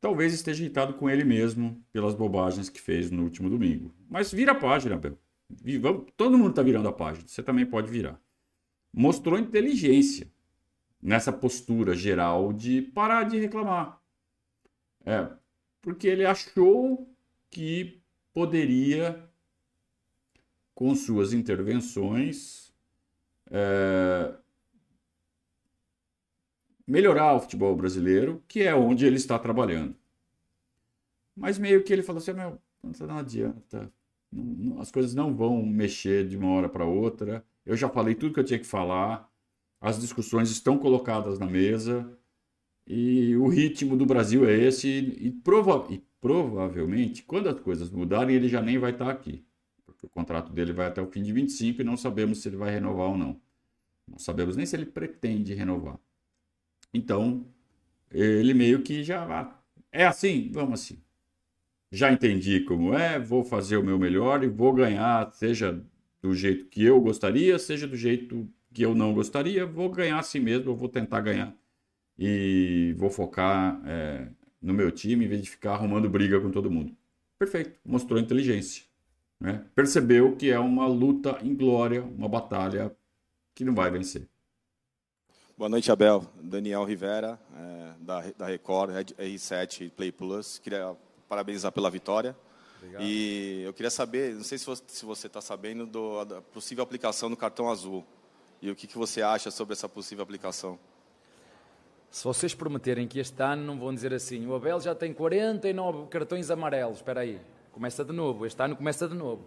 Talvez 0.00 0.32
esteja 0.32 0.62
irritado 0.62 0.94
com 0.94 1.08
ele 1.08 1.22
mesmo 1.24 1.84
pelas 1.92 2.14
bobagens 2.14 2.68
que 2.68 2.80
fez 2.80 3.10
no 3.10 3.24
último 3.24 3.50
domingo. 3.50 3.94
Mas 4.08 4.32
vira 4.32 4.52
a 4.52 4.54
página, 4.54 4.94
Abel. 4.94 5.18
Todo 6.16 6.38
mundo 6.38 6.50
está 6.50 6.62
virando 6.62 6.88
a 6.88 6.92
página, 6.92 7.26
você 7.26 7.42
também 7.42 7.66
pode 7.66 7.90
virar. 7.90 8.20
Mostrou 8.92 9.38
inteligência 9.38 10.30
nessa 11.02 11.32
postura 11.32 11.94
geral 11.94 12.52
de 12.52 12.82
parar 12.82 13.24
de 13.24 13.38
reclamar. 13.38 14.00
É, 15.04 15.30
porque 15.80 16.06
ele 16.06 16.26
achou 16.26 17.08
que 17.50 18.00
poderia, 18.32 19.28
com 20.74 20.94
suas 20.94 21.32
intervenções, 21.32 22.72
é, 23.50 24.34
melhorar 26.86 27.34
o 27.34 27.40
futebol 27.40 27.74
brasileiro, 27.74 28.42
que 28.46 28.62
é 28.62 28.74
onde 28.74 29.06
ele 29.06 29.16
está 29.16 29.38
trabalhando. 29.38 29.94
Mas 31.34 31.58
meio 31.58 31.82
que 31.82 31.92
ele 31.92 32.02
falou 32.02 32.20
assim: 32.20 32.32
meu, 32.32 32.60
não 32.82 33.18
adianta, 33.18 33.90
as 34.78 34.90
coisas 34.90 35.14
não 35.14 35.34
vão 35.34 35.64
mexer 35.64 36.28
de 36.28 36.36
uma 36.36 36.50
hora 36.50 36.68
para 36.68 36.84
outra. 36.84 37.44
Eu 37.70 37.76
já 37.76 37.88
falei 37.88 38.16
tudo 38.16 38.34
que 38.34 38.40
eu 38.40 38.44
tinha 38.44 38.58
que 38.58 38.66
falar, 38.66 39.30
as 39.80 40.00
discussões 40.00 40.50
estão 40.50 40.76
colocadas 40.76 41.38
na 41.38 41.46
mesa. 41.46 42.18
E 42.84 43.36
o 43.36 43.46
ritmo 43.46 43.96
do 43.96 44.04
Brasil 44.04 44.44
é 44.44 44.52
esse, 44.52 44.88
e, 44.88 45.30
prova 45.30 45.86
e 45.88 46.02
provavelmente, 46.20 47.22
quando 47.22 47.48
as 47.48 47.60
coisas 47.60 47.88
mudarem, 47.88 48.34
ele 48.34 48.48
já 48.48 48.60
nem 48.60 48.76
vai 48.76 48.90
estar 48.90 49.08
aqui. 49.08 49.44
Porque 49.86 50.04
o 50.04 50.08
contrato 50.08 50.52
dele 50.52 50.72
vai 50.72 50.88
até 50.88 51.00
o 51.00 51.06
fim 51.06 51.22
de 51.22 51.32
25 51.32 51.80
e 51.80 51.84
não 51.84 51.96
sabemos 51.96 52.42
se 52.42 52.48
ele 52.48 52.56
vai 52.56 52.72
renovar 52.72 53.10
ou 53.10 53.16
não. 53.16 53.40
Não 54.04 54.18
sabemos 54.18 54.56
nem 54.56 54.66
se 54.66 54.74
ele 54.74 54.86
pretende 54.86 55.54
renovar. 55.54 55.96
Então, 56.92 57.46
ele 58.10 58.52
meio 58.52 58.82
que 58.82 59.04
já. 59.04 59.22
Ah, 59.24 59.62
é 59.92 60.04
assim, 60.04 60.50
vamos 60.52 60.80
assim. 60.80 61.00
Já 61.92 62.10
entendi 62.10 62.58
como 62.62 62.94
é, 62.94 63.20
vou 63.20 63.44
fazer 63.44 63.76
o 63.76 63.84
meu 63.84 63.96
melhor 63.96 64.42
e 64.42 64.48
vou 64.48 64.72
ganhar, 64.72 65.32
seja 65.34 65.80
do 66.22 66.34
jeito 66.34 66.66
que 66.66 66.84
eu 66.84 67.00
gostaria, 67.00 67.58
seja 67.58 67.86
do 67.86 67.96
jeito 67.96 68.48
que 68.72 68.82
eu 68.82 68.94
não 68.94 69.12
gostaria, 69.12 69.66
vou 69.66 69.88
ganhar 69.88 70.18
assim 70.18 70.40
mesmo, 70.40 70.70
eu 70.70 70.76
vou 70.76 70.88
tentar 70.88 71.20
ganhar. 71.20 71.54
E 72.18 72.94
vou 72.98 73.10
focar 73.10 73.80
é, 73.86 74.28
no 74.60 74.74
meu 74.74 74.90
time 74.90 75.24
em 75.24 75.28
vez 75.28 75.42
de 75.42 75.50
ficar 75.50 75.72
arrumando 75.72 76.08
briga 76.08 76.40
com 76.40 76.50
todo 76.50 76.70
mundo. 76.70 76.94
Perfeito, 77.38 77.78
mostrou 77.84 78.20
inteligência. 78.20 78.84
Né? 79.40 79.64
Percebeu 79.74 80.36
que 80.36 80.50
é 80.50 80.58
uma 80.58 80.86
luta 80.86 81.38
inglória, 81.42 82.02
uma 82.02 82.28
batalha 82.28 82.94
que 83.54 83.64
não 83.64 83.74
vai 83.74 83.90
vencer. 83.90 84.28
Boa 85.56 85.68
noite, 85.68 85.90
Abel. 85.90 86.26
Daniel 86.42 86.84
Rivera, 86.84 87.38
é, 87.56 87.92
da, 88.00 88.20
da 88.36 88.46
Record, 88.46 88.90
R7 89.18 89.90
Play 89.90 90.12
Plus. 90.12 90.58
Queria 90.58 90.94
parabenizar 91.28 91.72
pela 91.72 91.90
vitória. 91.90 92.36
Obrigado. 92.80 93.02
E 93.02 93.62
eu 93.62 93.72
queria 93.74 93.90
saber, 93.90 94.34
não 94.34 94.42
sei 94.42 94.56
se 94.56 95.04
você 95.04 95.26
está 95.26 95.40
sabendo, 95.40 95.86
do, 95.86 96.24
da 96.24 96.40
possível 96.40 96.82
aplicação 96.82 97.28
do 97.28 97.36
cartão 97.36 97.70
azul. 97.70 98.04
E 98.62 98.70
o 98.70 98.74
que, 98.76 98.86
que 98.86 98.96
você 98.96 99.22
acha 99.22 99.50
sobre 99.50 99.74
essa 99.74 99.88
possível 99.88 100.22
aplicação? 100.22 100.78
Se 102.10 102.24
vocês 102.24 102.54
prometerem 102.54 103.06
que 103.06 103.20
este 103.20 103.40
ano 103.42 103.62
não 103.62 103.78
vão 103.78 103.94
dizer 103.94 104.12
assim, 104.12 104.46
o 104.46 104.54
Abel 104.54 104.80
já 104.80 104.94
tem 104.94 105.12
49 105.12 106.08
cartões 106.08 106.50
amarelos, 106.50 106.96
espera 106.96 107.20
aí, 107.20 107.40
começa 107.72 108.04
de 108.04 108.12
novo, 108.12 108.44
este 108.44 108.60
ano 108.60 108.74
começa 108.74 109.06
de 109.06 109.14
novo. 109.14 109.44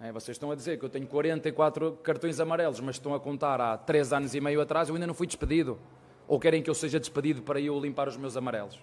É, 0.00 0.12
vocês 0.12 0.36
estão 0.36 0.50
a 0.50 0.54
dizer 0.54 0.78
que 0.78 0.84
eu 0.84 0.88
tenho 0.88 1.06
44 1.06 1.98
cartões 2.02 2.38
amarelos, 2.38 2.78
mas 2.80 2.96
estão 2.96 3.14
a 3.14 3.20
contar 3.20 3.60
há 3.60 3.76
3 3.76 4.12
anos 4.12 4.34
e 4.34 4.40
meio 4.40 4.60
atrás, 4.60 4.88
eu 4.88 4.94
ainda 4.94 5.06
não 5.06 5.14
fui 5.14 5.26
despedido. 5.26 5.78
Ou 6.28 6.38
querem 6.38 6.62
que 6.62 6.70
eu 6.70 6.74
seja 6.74 7.00
despedido 7.00 7.42
para 7.42 7.60
eu 7.60 7.78
limpar 7.80 8.08
os 8.08 8.16
meus 8.16 8.36
amarelos? 8.36 8.80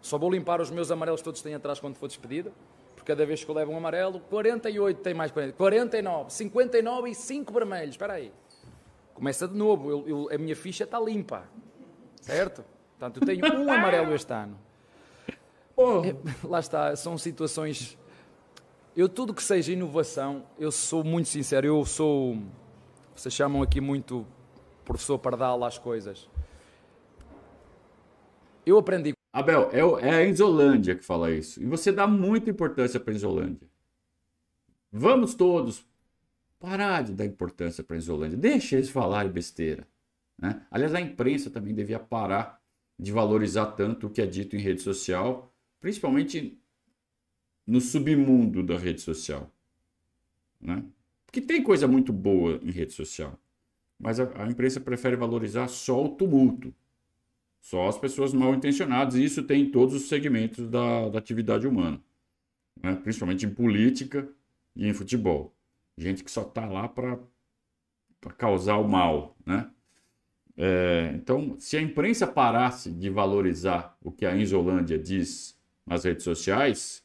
Só 0.00 0.18
vou 0.18 0.30
limpar 0.30 0.60
os 0.60 0.70
meus 0.70 0.90
amarelos 0.90 1.22
todos 1.22 1.40
que 1.40 1.44
têm 1.44 1.54
atrás 1.54 1.78
quando 1.78 1.96
for 1.96 2.06
despedido, 2.06 2.52
porque 2.94 3.12
cada 3.12 3.24
vez 3.26 3.44
que 3.44 3.50
eu 3.50 3.54
levo 3.54 3.72
um 3.72 3.76
amarelo, 3.76 4.20
48 4.20 5.00
tem 5.00 5.14
mais 5.14 5.30
40, 5.30 5.56
49, 5.56 6.30
59 6.30 7.10
e 7.10 7.14
5 7.14 7.52
vermelhos, 7.52 7.90
espera 7.90 8.14
aí. 8.14 8.32
Começa 9.14 9.46
de 9.46 9.56
novo, 9.56 9.90
eu, 9.90 10.08
eu, 10.08 10.34
a 10.34 10.38
minha 10.38 10.56
ficha 10.56 10.84
está 10.84 10.98
limpa. 10.98 11.44
Certo? 12.22 12.64
Portanto, 12.98 13.20
eu 13.20 13.26
tenho 13.26 13.60
um 13.60 13.70
amarelo 13.70 14.14
este 14.14 14.32
ano. 14.32 14.58
Oh. 15.76 16.02
É, 16.04 16.14
lá 16.44 16.60
está, 16.60 16.94
são 16.96 17.16
situações. 17.16 17.98
Eu, 18.96 19.08
tudo 19.08 19.32
que 19.32 19.42
seja 19.42 19.72
inovação, 19.72 20.44
eu 20.58 20.70
sou 20.70 21.02
muito 21.02 21.28
sincero, 21.28 21.66
eu 21.66 21.84
sou. 21.84 22.38
Vocês 23.14 23.32
chamam 23.32 23.62
aqui 23.62 23.80
muito 23.80 24.26
professor 24.84 25.18
Pardal 25.18 25.62
às 25.64 25.78
coisas. 25.78 26.28
Eu 28.66 28.78
aprendi. 28.78 29.19
Abel, 29.32 29.70
é, 29.72 30.08
é 30.08 30.14
a 30.16 30.24
Isolândia 30.24 30.96
que 30.96 31.04
fala 31.04 31.30
isso. 31.30 31.62
E 31.62 31.66
você 31.66 31.92
dá 31.92 32.06
muita 32.06 32.50
importância 32.50 32.98
para 32.98 33.12
a 33.12 33.16
Isolândia. 33.16 33.68
Vamos 34.92 35.34
todos 35.34 35.84
parar 36.58 37.02
de 37.02 37.12
dar 37.12 37.24
importância 37.24 37.82
para 37.82 37.96
a 37.96 37.98
Isolândia. 37.98 38.36
Deixa 38.36 38.76
eles 38.76 38.90
falarem 38.90 39.30
besteira. 39.30 39.86
Né? 40.36 40.64
Aliás, 40.70 40.94
a 40.94 41.00
imprensa 41.00 41.48
também 41.50 41.74
devia 41.74 41.98
parar 41.98 42.60
de 42.98 43.12
valorizar 43.12 43.66
tanto 43.72 44.06
o 44.06 44.10
que 44.10 44.20
é 44.20 44.26
dito 44.26 44.56
em 44.56 44.58
rede 44.58 44.82
social, 44.82 45.54
principalmente 45.80 46.60
no 47.66 47.80
submundo 47.80 48.62
da 48.62 48.76
rede 48.76 49.00
social. 49.00 49.50
Né? 50.60 50.84
Porque 51.24 51.40
tem 51.40 51.62
coisa 51.62 51.86
muito 51.86 52.12
boa 52.12 52.58
em 52.62 52.70
rede 52.70 52.92
social, 52.92 53.38
mas 53.98 54.18
a, 54.18 54.42
a 54.42 54.46
imprensa 54.48 54.80
prefere 54.80 55.16
valorizar 55.16 55.68
só 55.68 56.04
o 56.04 56.08
tumulto, 56.10 56.74
só 57.60 57.88
as 57.88 57.98
pessoas 57.98 58.32
mal 58.32 58.54
intencionadas, 58.54 59.14
e 59.14 59.24
isso 59.24 59.42
tem 59.42 59.62
em 59.62 59.70
todos 59.70 59.94
os 59.94 60.08
segmentos 60.08 60.68
da, 60.68 61.08
da 61.08 61.18
atividade 61.18 61.66
humana, 61.66 62.00
né? 62.82 62.96
principalmente 62.96 63.44
em 63.44 63.50
política 63.50 64.28
e 64.74 64.86
em 64.88 64.94
futebol. 64.94 65.54
Gente 65.96 66.24
que 66.24 66.30
só 66.30 66.42
está 66.42 66.66
lá 66.66 66.88
para 66.88 67.18
causar 68.38 68.76
o 68.78 68.88
mal, 68.88 69.36
né? 69.44 69.70
É, 70.56 71.12
então, 71.14 71.56
se 71.58 71.76
a 71.76 71.80
imprensa 71.80 72.26
parasse 72.26 72.90
de 72.90 73.08
valorizar 73.08 73.96
o 74.02 74.12
que 74.12 74.26
a 74.26 74.36
Inzolândia 74.36 74.98
diz 74.98 75.58
nas 75.86 76.04
redes 76.04 76.22
sociais, 76.22 77.02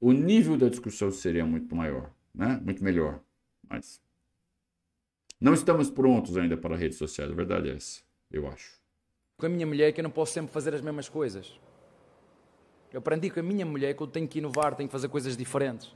o 0.00 0.12
nível 0.12 0.56
da 0.56 0.68
discussão 0.68 1.10
seria 1.12 1.46
muito 1.46 1.74
maior, 1.76 2.12
né? 2.34 2.60
muito 2.64 2.82
melhor. 2.82 3.20
Mas 3.68 4.02
não 5.40 5.54
estamos 5.54 5.88
prontos 5.88 6.36
ainda 6.36 6.56
para 6.56 6.76
redes 6.76 6.98
sociais, 6.98 7.30
a 7.30 7.34
verdade 7.34 7.70
é 7.70 7.76
essa, 7.76 8.02
eu 8.28 8.48
acho. 8.48 8.81
Com 9.42 9.46
a 9.46 9.48
minha 9.48 9.66
mulher 9.66 9.92
que 9.92 10.00
eu 10.00 10.04
não 10.04 10.10
posso 10.10 10.32
sempre 10.32 10.52
fazer 10.52 10.72
as 10.72 10.80
mesmas 10.80 11.08
coisas. 11.08 11.58
Eu 12.92 13.00
aprendi 13.00 13.28
com 13.28 13.40
a 13.40 13.42
minha 13.42 13.66
mulher 13.66 13.92
que 13.92 14.00
eu 14.00 14.06
tenho 14.06 14.28
que 14.28 14.38
inovar, 14.38 14.76
tenho 14.76 14.88
que 14.88 14.92
fazer 14.92 15.08
coisas 15.08 15.36
diferentes. 15.36 15.92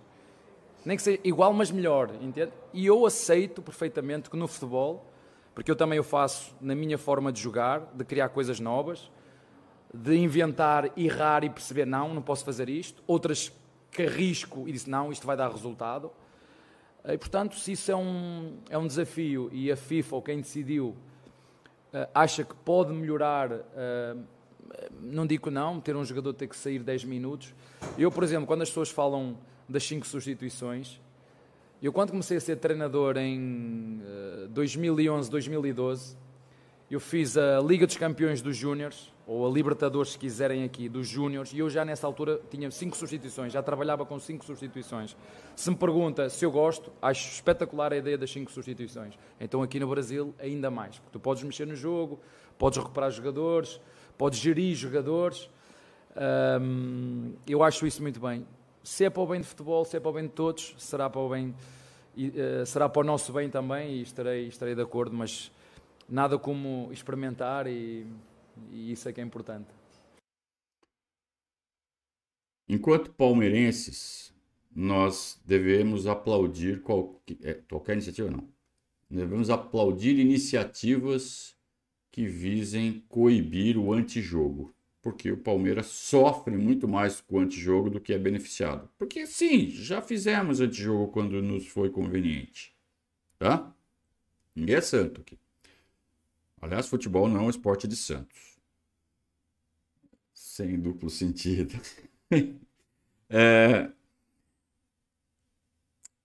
Nem 0.84 0.96
que 0.96 1.02
seja 1.04 1.20
igual, 1.22 1.52
mas 1.52 1.70
melhor, 1.70 2.10
entende? 2.20 2.50
E 2.74 2.84
eu 2.84 3.06
aceito 3.06 3.62
perfeitamente 3.62 4.28
que 4.28 4.36
no 4.36 4.48
futebol 4.48 5.06
porque 5.54 5.70
eu 5.70 5.76
também 5.76 5.96
o 6.00 6.02
faço 6.02 6.56
na 6.60 6.74
minha 6.74 6.98
forma 6.98 7.32
de 7.32 7.40
jogar, 7.40 7.92
de 7.94 8.04
criar 8.04 8.30
coisas 8.30 8.58
novas, 8.58 9.08
de 9.94 10.16
inventar, 10.16 10.90
errar 10.98 11.44
e 11.44 11.48
perceber, 11.48 11.86
não, 11.86 12.12
não 12.12 12.22
posso 12.22 12.44
fazer 12.44 12.68
isto. 12.68 13.00
Outras 13.06 13.52
que 13.92 14.02
arrisco 14.02 14.68
e 14.68 14.72
disse, 14.72 14.90
não, 14.90 15.12
isto 15.12 15.24
vai 15.24 15.36
dar 15.36 15.52
resultado. 15.52 16.10
E, 17.04 17.16
portanto, 17.16 17.54
se 17.54 17.70
isso 17.70 17.92
é 17.92 17.96
um, 17.96 18.58
é 18.68 18.76
um 18.76 18.88
desafio 18.88 19.48
e 19.52 19.70
a 19.70 19.76
FIFA 19.76 20.16
ou 20.16 20.22
quem 20.22 20.40
decidiu 20.40 20.96
acha 22.14 22.44
que 22.44 22.54
pode 22.54 22.92
melhorar, 22.92 23.52
uh, 23.52 24.22
não 25.00 25.26
digo 25.26 25.50
não, 25.50 25.80
ter 25.80 25.96
um 25.96 26.04
jogador 26.04 26.32
ter 26.32 26.48
que 26.48 26.56
sair 26.56 26.80
10 26.80 27.04
minutos. 27.04 27.54
Eu, 27.96 28.10
por 28.10 28.22
exemplo, 28.22 28.46
quando 28.46 28.62
as 28.62 28.68
pessoas 28.68 28.90
falam 28.90 29.36
das 29.68 29.84
5 29.84 30.06
substituições, 30.06 31.00
eu, 31.82 31.92
quando 31.92 32.10
comecei 32.10 32.38
a 32.38 32.40
ser 32.40 32.56
treinador 32.56 33.16
em 33.18 34.00
2011, 34.50 35.28
eh, 35.28 35.30
2012, 35.30 36.16
Eu 36.88 37.00
fiz 37.00 37.36
a 37.36 37.58
Liga 37.58 37.84
dos 37.84 37.96
Campeões 37.96 38.40
dos 38.40 38.56
Júniores, 38.56 39.12
ou 39.26 39.44
a 39.44 39.50
Libertadores, 39.50 40.12
se 40.12 40.18
quiserem 40.18 40.62
aqui, 40.62 40.88
dos 40.88 41.08
Júniores, 41.08 41.52
e 41.52 41.58
eu 41.58 41.68
já 41.68 41.84
nessa 41.84 42.06
altura 42.06 42.40
tinha 42.48 42.70
cinco 42.70 42.96
substituições, 42.96 43.52
já 43.52 43.60
trabalhava 43.60 44.06
com 44.06 44.20
cinco 44.20 44.44
substituições. 44.44 45.16
Se 45.56 45.68
me 45.68 45.74
pergunta 45.74 46.30
se 46.30 46.44
eu 46.44 46.50
gosto, 46.52 46.92
acho 47.02 47.28
espetacular 47.28 47.92
a 47.92 47.96
ideia 47.96 48.16
das 48.16 48.30
cinco 48.30 48.52
substituições. 48.52 49.18
Então 49.40 49.64
aqui 49.64 49.80
no 49.80 49.88
Brasil, 49.88 50.32
ainda 50.38 50.70
mais, 50.70 50.96
porque 51.00 51.10
tu 51.10 51.18
podes 51.18 51.42
mexer 51.42 51.66
no 51.66 51.74
jogo, 51.74 52.20
podes 52.56 52.78
recuperar 52.78 53.10
jogadores, 53.10 53.80
podes 54.16 54.38
gerir 54.38 54.76
jogadores. 54.76 55.50
Hum, 56.60 57.32
eu 57.48 57.64
acho 57.64 57.84
isso 57.84 58.00
muito 58.00 58.20
bem. 58.20 58.46
Se 58.84 59.06
é 59.06 59.10
para 59.10 59.22
o 59.22 59.26
bem 59.26 59.40
de 59.40 59.46
futebol, 59.48 59.84
se 59.84 59.96
é 59.96 59.98
para 59.98 60.10
o 60.10 60.12
bem 60.12 60.22
de 60.22 60.32
todos, 60.32 60.76
será 60.78 61.10
para 61.10 61.20
o 61.20 61.28
bem, 61.28 61.52
e, 62.16 62.28
uh, 62.28 62.64
será 62.64 62.88
para 62.88 63.00
o 63.00 63.04
nosso 63.04 63.32
bem 63.32 63.50
também, 63.50 63.96
e 63.96 64.02
estarei, 64.02 64.46
estarei 64.46 64.76
de 64.76 64.82
acordo, 64.82 65.16
mas 65.16 65.50
nada 66.08 66.38
como 66.38 66.88
experimentar 66.92 67.66
e, 67.66 68.06
e 68.70 68.92
isso 68.92 69.08
é 69.08 69.12
que 69.12 69.20
é 69.20 69.24
importante. 69.24 69.68
Enquanto 72.68 73.12
palmeirenses, 73.12 74.34
nós 74.74 75.40
devemos 75.44 76.06
aplaudir 76.06 76.82
qualquer, 76.82 77.36
é, 77.42 77.54
qualquer 77.54 77.92
iniciativa, 77.94 78.30
não. 78.30 78.48
Devemos 79.08 79.50
aplaudir 79.50 80.18
iniciativas 80.18 81.56
que 82.10 82.26
visem 82.26 83.04
coibir 83.08 83.78
o 83.78 83.92
antijogo. 83.92 84.74
Porque 85.00 85.30
o 85.30 85.36
Palmeiras 85.36 85.86
sofre 85.86 86.56
muito 86.56 86.88
mais 86.88 87.20
com 87.20 87.36
o 87.36 87.40
antijogo 87.40 87.88
do 87.88 88.00
que 88.00 88.12
é 88.12 88.18
beneficiado. 88.18 88.90
Porque 88.98 89.24
sim, 89.24 89.70
já 89.70 90.02
fizemos 90.02 90.60
antijogo 90.60 91.12
quando 91.12 91.40
nos 91.40 91.68
foi 91.68 91.90
conveniente. 91.90 92.74
Tá? 93.38 93.72
Ninguém 94.52 94.74
é 94.74 94.80
santo 94.80 95.20
aqui. 95.20 95.38
Aliás, 96.60 96.86
futebol 96.88 97.28
não 97.28 97.40
é 97.40 97.42
um 97.44 97.50
esporte 97.50 97.86
de 97.86 97.96
santos. 97.96 98.58
Sem 100.32 100.80
duplo 100.80 101.10
sentido. 101.10 101.78
é... 103.28 103.90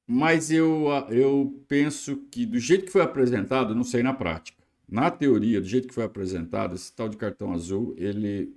Mas 0.08 0.52
eu, 0.52 0.88
eu 1.10 1.64
penso 1.68 2.18
que, 2.30 2.46
do 2.46 2.60
jeito 2.60 2.86
que 2.86 2.92
foi 2.92 3.02
apresentado, 3.02 3.74
não 3.74 3.84
sei 3.84 4.04
na 4.04 4.14
prática. 4.14 4.62
Na 4.88 5.10
teoria, 5.10 5.62
do 5.62 5.68
jeito 5.68 5.88
que 5.88 5.94
foi 5.94 6.04
apresentado, 6.04 6.76
esse 6.76 6.92
tal 6.94 7.08
de 7.08 7.16
cartão 7.16 7.54
azul, 7.54 7.96
ele, 7.98 8.54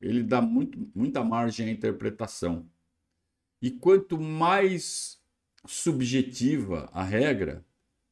ele 0.00 0.24
dá 0.24 0.42
muito, 0.42 0.90
muita 0.92 1.22
margem 1.22 1.68
à 1.68 1.70
interpretação. 1.70 2.68
E 3.62 3.70
quanto 3.70 4.18
mais 4.20 5.20
subjetiva 5.64 6.90
a 6.92 7.04
regra, 7.04 7.64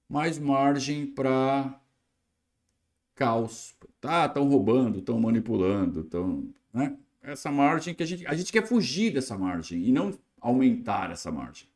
mais 0.09 0.39
margem 0.39 1.07
para 1.07 1.81
caos. 3.15 3.75
Tá, 4.01 4.27
estão 4.27 4.49
roubando, 4.49 4.99
estão 4.99 5.19
manipulando, 5.19 6.01
estão, 6.01 6.53
né? 6.73 6.97
Essa 7.23 7.51
margem 7.51 7.95
que 7.95 8.03
a 8.03 8.07
gente, 8.07 8.27
a 8.27 8.35
gente 8.35 8.53
quer 8.53 8.67
fugir 8.67 9.13
dessa 9.13 9.39
margem 9.39 9.83
e 9.83 9.91
não 9.91 10.13
aumentar 10.41 11.11
essa 11.11 11.33
margem. 11.33 11.67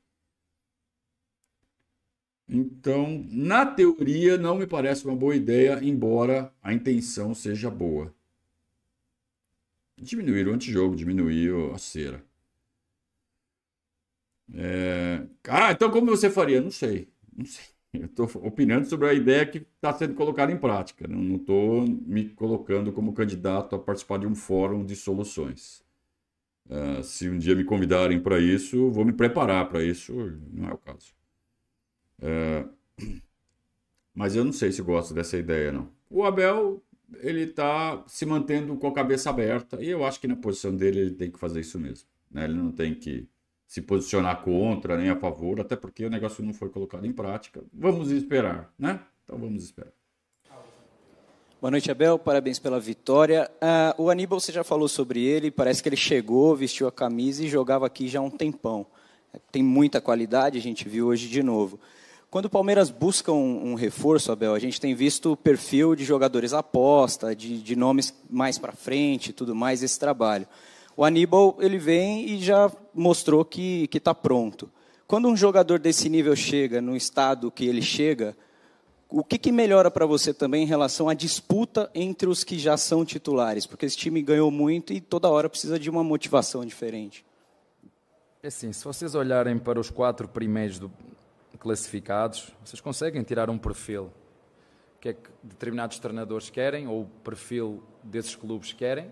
Então, 2.47 3.27
na 3.31 3.65
teoria, 3.67 4.39
não 4.39 4.57
me 4.57 4.67
parece 4.67 5.05
uma 5.05 5.17
boa 5.17 5.37
ideia, 5.37 5.79
embora 5.83 6.53
a 6.63 6.73
intenção 6.73 7.35
seja 7.35 7.71
boa. 7.71 8.15
Diminuir 9.97 10.49
o 10.49 10.55
antijogo, 10.55 10.97
diminuir 10.97 11.53
a 11.75 11.79
cera. 11.79 12.25
É... 14.55 15.27
Ah, 15.45 15.73
então 15.73 15.91
como 15.91 16.07
você 16.07 16.31
faria? 16.31 16.61
Não 16.61 16.71
sei. 16.71 17.09
Não 17.37 17.45
sei. 17.45 17.65
Eu 17.93 18.05
estou 18.05 18.27
opinando 18.45 18.87
sobre 18.87 19.09
a 19.09 19.15
ideia 19.15 19.47
que 19.47 19.59
está 19.59 19.93
sendo 19.93 20.15
colocada 20.15 20.53
em 20.53 20.59
prática. 20.59 21.09
Não 21.09 21.37
estou 21.37 21.87
me 21.87 22.29
colocando 22.29 22.93
como 22.93 23.15
candidato 23.15 23.75
a 23.75 23.79
participar 23.79 24.19
de 24.19 24.27
um 24.27 24.35
fórum 24.35 24.85
de 24.85 24.95
soluções. 24.95 25.83
Uh, 26.67 27.03
se 27.03 27.31
um 27.31 27.39
dia 27.39 27.55
me 27.55 27.65
convidarem 27.65 28.21
para 28.21 28.39
isso, 28.39 28.91
vou 28.91 29.05
me 29.05 29.13
preparar 29.13 29.69
para 29.69 29.83
isso. 29.83 30.13
Não 30.53 30.69
é 30.69 30.75
o 30.75 30.79
caso. 30.79 31.15
Uh, 32.19 32.69
mas 34.15 34.37
eu 34.37 34.45
não 34.45 34.53
sei 34.53 34.71
se 34.71 34.83
gosto 34.83 35.15
dessa 35.15 35.39
ideia, 35.39 35.73
não. 35.73 35.91
O 36.11 36.25
Abel, 36.25 36.83
ele 37.21 37.43
está 37.43 38.05
se 38.07 38.27
mantendo 38.27 38.77
com 38.77 38.89
a 38.89 38.93
cabeça 38.93 39.31
aberta 39.31 39.83
e 39.83 39.89
eu 39.89 40.05
acho 40.05 40.21
que 40.21 40.29
na 40.29 40.37
posição 40.37 40.77
dele 40.77 41.01
ele 41.01 41.15
tem 41.15 41.31
que 41.31 41.39
fazer 41.39 41.61
isso 41.61 41.79
mesmo. 41.79 42.07
Né? 42.31 42.45
Ele 42.45 42.55
não 42.55 42.71
tem 42.71 42.95
que 42.95 43.27
se 43.69 43.83
posicionar 43.83 44.43
contra 44.43 44.97
nem 44.97 45.11
a 45.11 45.17
favor, 45.17 45.61
até 45.61 45.77
porque 45.77 46.07
o 46.07 46.11
negócio 46.11 46.43
não 46.43 46.55
foi 46.55 46.71
colocado 46.71 47.07
em 47.07 47.13
prática. 47.13 47.63
Vamos 47.71 48.11
esperar, 48.11 48.73
né? 48.79 48.99
Então 49.23 49.39
vamos 49.39 49.63
esperar. 49.63 49.93
Boa 51.61 51.71
noite, 51.71 51.91
Abel. 51.91 52.19
Parabéns 52.19 52.59
pela 52.59 52.81
vitória. 52.81 53.51
Uh, 53.99 54.05
o 54.05 54.11
Aníbal, 54.11 54.41
você 54.41 54.51
já 54.51 54.65
falou 54.65 54.89
sobre 54.89 55.23
ele. 55.23 55.51
Parece 55.51 55.83
que 55.83 55.89
ele 55.91 55.97
chegou, 55.97 56.57
vestiu 56.57 56.89
a 56.89 56.93
camisa 56.93 57.45
e 57.45 57.49
jogava 57.49 57.85
aqui 57.85 58.09
já 58.09 58.21
há 58.21 58.23
um 58.23 58.31
tempão. 58.31 58.87
Tem 59.53 59.63
muita 59.63 60.01
qualidade, 60.01 60.57
a 60.57 60.63
gente 60.63 60.89
viu 60.89 61.09
hoje 61.09 61.29
de 61.29 61.43
novo. 61.43 61.79
Quando 62.31 62.47
o 62.47 62.51
Palmeiras 62.51 62.91
busca 62.91 63.33
um, 63.33 63.73
um 63.73 63.75
reforço, 63.75 64.33
Abel, 64.33 64.55
a 64.55 64.59
gente 64.59 64.81
tem 64.81 64.95
visto 64.95 65.33
o 65.33 65.37
perfil 65.37 65.95
de 65.95 66.05
jogadores 66.05 66.55
aposta, 66.55 67.37
de, 67.37 67.61
de 67.61 67.77
nomes 67.77 68.15
mais 68.31 68.59
para 68.59 68.73
frente, 68.73 69.33
tudo 69.33 69.55
mais, 69.55 69.83
esse 69.83 69.99
trabalho. 69.99 70.47
O 70.99 71.05
Aníbal, 71.05 71.57
ele 71.61 71.79
vem 71.79 72.29
e 72.29 72.43
já 72.43 72.69
mostrou 72.93 73.45
que 73.45 73.89
está 73.95 74.13
pronto. 74.13 74.69
Quando 75.07 75.29
um 75.29 75.37
jogador 75.37 75.79
desse 75.79 76.09
nível 76.09 76.35
chega, 76.35 76.83
no 76.83 76.97
estado 76.97 77.53
que 77.53 77.65
ele 77.67 77.81
chega, 77.81 78.37
o 79.09 79.23
que, 79.23 79.39
que 79.39 79.53
melhora 79.53 79.93
para 79.93 80.05
você 80.07 80.35
também 80.35 80.65
em 80.65 80.67
relação 80.67 81.09
à 81.09 81.15
disputa 81.15 81.89
entre 81.95 82.29
os 82.29 82.43
que 82.43 82.59
já 82.59 82.77
são 82.77 83.05
titulares? 83.05 83.65
Porque 83.65 83.87
esse 83.87 83.97
time 83.97 84.21
ganhou 84.21 84.51
muito 84.51 84.93
e 84.93 85.01
toda 85.01 85.29
hora 85.29 85.49
precisa 85.49 85.79
de 85.79 85.89
uma 85.89 86.03
motivação 86.03 86.67
diferente. 86.67 87.25
É 88.43 88.49
assim, 88.49 88.73
se 88.73 88.85
vocês 88.85 89.15
olharem 89.15 89.57
para 89.57 89.79
os 89.79 89.91
quatro 89.91 90.27
primeiros 90.27 90.81
do, 90.81 90.91
classificados, 91.61 92.51
vocês 92.65 92.81
conseguem 92.81 93.23
tirar 93.23 93.49
um 93.49 93.57
perfil 93.57 94.11
que 95.01 95.11
é 95.11 95.13
que 95.13 95.31
determinados 95.45 96.01
treinadores 96.01 96.51
querem 96.51 96.89
ou 96.89 97.03
o 97.03 97.07
perfil 97.23 97.85
desses 98.03 98.35
clubes 98.35 98.73
querem 98.73 99.09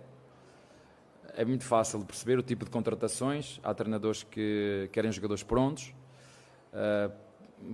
é 1.36 1.44
muito 1.44 1.64
fácil 1.64 1.98
de 1.98 2.06
perceber 2.06 2.38
o 2.38 2.42
tipo 2.42 2.64
de 2.64 2.70
contratações. 2.70 3.60
Há 3.62 3.74
treinadores 3.74 4.22
que 4.22 4.88
querem 4.90 5.12
jogadores 5.12 5.42
prontos, 5.42 5.94
uh, 6.72 7.12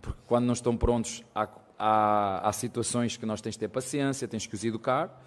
porque 0.01 0.19
quando 0.27 0.47
não 0.47 0.53
estão 0.53 0.77
prontos, 0.77 1.23
há, 1.33 1.49
há, 1.79 2.49
há, 2.49 2.53
situações 2.53 3.17
que 3.17 3.25
nós 3.25 3.41
temos 3.41 3.55
de 3.55 3.61
ter 3.61 3.69
paciência, 3.69 4.27
temos 4.27 4.47
que 4.47 4.55
os 4.55 4.65
educar. 4.65 5.23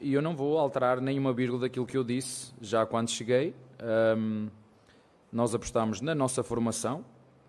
E 0.00 0.14
eu 0.14 0.22
não 0.22 0.36
vou 0.36 0.56
alterar 0.56 1.00
nenhuma 1.00 1.32
vírgula 1.32 1.62
daquilo 1.62 1.84
que 1.84 1.96
eu 1.96 2.04
disse 2.04 2.52
já 2.60 2.86
quando 2.86 3.10
cheguei. 3.10 3.52
Ehm, 3.80 4.46
nós 5.32 5.52
apostamos 5.52 6.00
na 6.00 6.14
nossa 6.14 6.44
formação, 6.44 7.04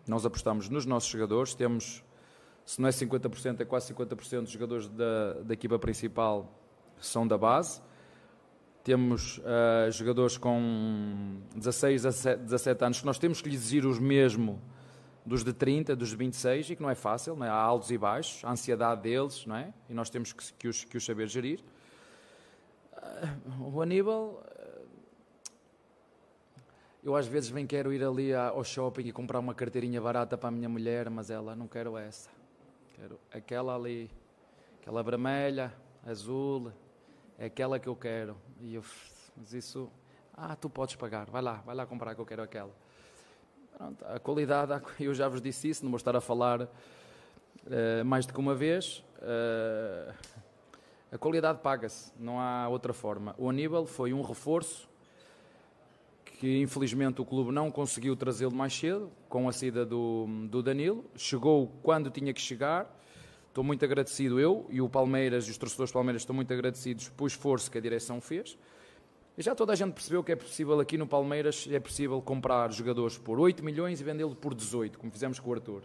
nós 0.08 0.26
apostamos 0.26 0.68
nos 0.68 0.88
nossos 0.88 1.08
jogadores. 1.08 1.54
Temos, 1.54 2.04
se 2.66 2.82
não 2.82 2.90
é 2.90 2.92
50%, 2.92 3.62
é 3.62 3.66
quase 3.66 3.94
50% 3.94 4.42
dos 4.42 4.52
jogadores 4.52 4.88
da, 4.88 5.34
da 5.44 5.54
equipa 5.54 5.78
principal 5.78 6.52
são 7.00 7.28
da 7.28 7.38
base. 7.38 7.80
Temos 8.84 9.38
uh, 9.40 9.92
jogadores 9.92 10.38
com 10.38 11.42
16, 11.56 12.04
17 12.04 12.86
anos 12.86 13.00
que 13.00 13.06
nós 13.06 13.20
temos 13.20 13.42
que 13.42 13.50
lhes 13.50 13.62
exigir 13.62 13.86
os 13.86 14.00
mesmo 14.00 14.62
dos 15.26 15.44
de 15.44 15.54
30, 15.54 15.96
dos 15.96 16.10
de 16.10 16.16
26, 16.16 16.72
e 16.72 16.76
que 16.76 16.82
não 16.82 16.90
é 16.90 16.96
fácil, 16.96 17.36
não 17.36 17.46
é? 17.46 17.50
há 17.50 17.54
altos 17.54 17.92
e 17.92 17.98
baixos, 17.98 18.44
a 18.44 18.52
ansiedade 18.52 19.02
deles, 19.02 19.46
não 19.46 19.56
é? 19.56 19.72
E 19.88 19.94
nós 19.94 20.10
temos 20.10 20.34
que, 20.34 20.54
que, 20.54 20.68
os, 20.68 20.84
que 20.84 20.98
os 20.98 21.06
saber 21.06 21.28
gerir. 21.28 21.60
Uh, 22.94 23.76
o 23.76 23.82
Aníbal, 23.82 24.44
uh, 24.44 24.90
eu 27.04 27.16
às 27.16 27.28
vezes 27.28 27.52
bem 27.52 27.68
quero 27.68 27.94
ir 27.94 28.04
ali 28.04 28.34
ao 28.34 28.64
shopping 28.64 29.08
e 29.08 29.12
comprar 29.12 29.40
uma 29.40 29.54
carteirinha 29.54 30.02
barata 30.02 30.38
para 30.38 30.50
a 30.50 30.52
minha 30.52 30.68
mulher, 30.68 31.10
mas 31.10 31.30
ela 31.30 31.56
não 31.56 31.68
quero 31.68 31.98
essa. 31.98 32.30
Quero 32.96 33.20
aquela 33.32 33.76
ali, 33.76 34.10
aquela 34.82 35.04
vermelha, 35.04 35.74
azul, 36.06 36.72
é 37.38 37.46
aquela 37.46 37.80
que 37.80 37.88
eu 37.88 37.96
quero. 37.96 38.36
E 38.62 38.76
eu, 38.76 38.84
mas 39.38 39.54
isso, 39.54 39.90
ah, 40.36 40.56
tu 40.56 40.70
podes 40.70 40.96
pagar, 40.96 41.30
vai 41.30 41.42
lá, 41.42 41.54
vai 41.66 41.76
lá 41.76 41.86
comprar 41.86 42.14
que 42.14 42.22
eu 42.22 42.26
quero 42.26 42.44
aquela. 42.44 42.72
Pronto, 43.78 44.06
a 44.06 44.20
qualidade, 44.20 44.82
eu 45.00 45.14
já 45.14 45.30
vos 45.30 45.42
disse 45.42 45.70
isso, 45.70 45.84
não 45.84 45.92
vou 45.92 45.98
estar 45.98 46.16
a 46.16 46.22
falar 46.22 46.64
uh, 46.64 48.06
mais 48.06 48.26
do 48.26 48.34
que 48.34 48.40
uma 48.40 48.54
vez. 48.54 49.04
Uh, 49.18 50.14
a 51.12 51.18
qualidade 51.18 51.60
paga-se, 51.60 52.12
não 52.20 52.40
há 52.40 52.68
outra 52.68 52.94
forma. 52.94 53.34
O 53.38 53.50
Aníbal 53.50 53.86
foi 53.86 54.14
um 54.14 54.22
reforço 54.22 54.90
que 56.40 56.62
infelizmente 56.62 57.22
o 57.22 57.26
clube 57.26 57.52
não 57.52 57.70
conseguiu 57.72 58.16
trazê-lo 58.16 58.56
mais 58.56 58.74
cedo, 58.74 59.12
com 59.28 59.50
a 59.50 59.52
saída 59.52 59.86
do, 59.86 60.26
do 60.50 60.62
Danilo. 60.64 61.04
Chegou 61.16 61.68
quando 61.82 62.10
tinha 62.10 62.34
que 62.34 62.40
chegar 62.40 62.99
Estou 63.50 63.64
muito 63.64 63.84
agradecido 63.84 64.40
eu 64.40 64.66
e 64.70 64.82
o 64.82 64.88
Palmeiras 64.88 65.48
e 65.48 65.52
os 65.52 65.58
torcedores 65.58 65.92
Palmeiras 65.92 66.22
estão 66.22 66.36
muito 66.36 66.54
agradecidos 66.54 67.10
pelo 67.10 67.28
esforço 67.28 67.70
que 67.70 67.78
a 67.78 67.82
direção 67.82 68.22
fez. 68.22 68.58
E 69.38 69.42
já 69.42 69.54
toda 69.54 69.74
a 69.74 69.76
gente 69.76 69.94
percebeu 69.94 70.24
que 70.24 70.32
é 70.32 70.36
possível 70.36 70.80
aqui 70.80 70.98
no 70.98 71.08
Palmeiras, 71.08 71.68
é 71.72 71.80
possível 71.80 72.22
comprar 72.22 72.72
jogadores 72.72 73.18
por 73.18 73.40
8 73.40 73.64
milhões 73.64 74.00
e 74.00 74.04
vendê-lo 74.04 74.36
por 74.36 74.54
18, 74.54 74.98
como 74.98 75.12
fizemos 75.12 75.40
com 75.40 75.50
o 75.50 75.54
Arthur. 75.54 75.84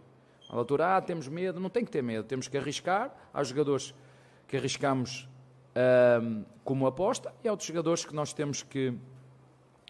A 0.49 0.55
altura, 0.55 0.97
ah, 0.97 1.01
temos 1.01 1.27
medo. 1.27 1.59
Não 1.59 1.69
tem 1.69 1.83
que 1.83 1.91
ter 1.91 2.01
medo, 2.01 2.25
temos 2.25 2.47
que 2.47 2.57
arriscar. 2.57 3.13
Há 3.33 3.43
jogadores 3.43 3.93
que 4.47 4.57
arriscamos 4.57 5.27
como 6.63 6.87
aposta 6.87 7.33
e 7.43 7.47
há 7.47 7.51
outros 7.51 7.67
jogadores 7.67 8.05
que 8.05 8.15
nós 8.15 8.31
temos 8.31 8.63
que, 8.63 8.93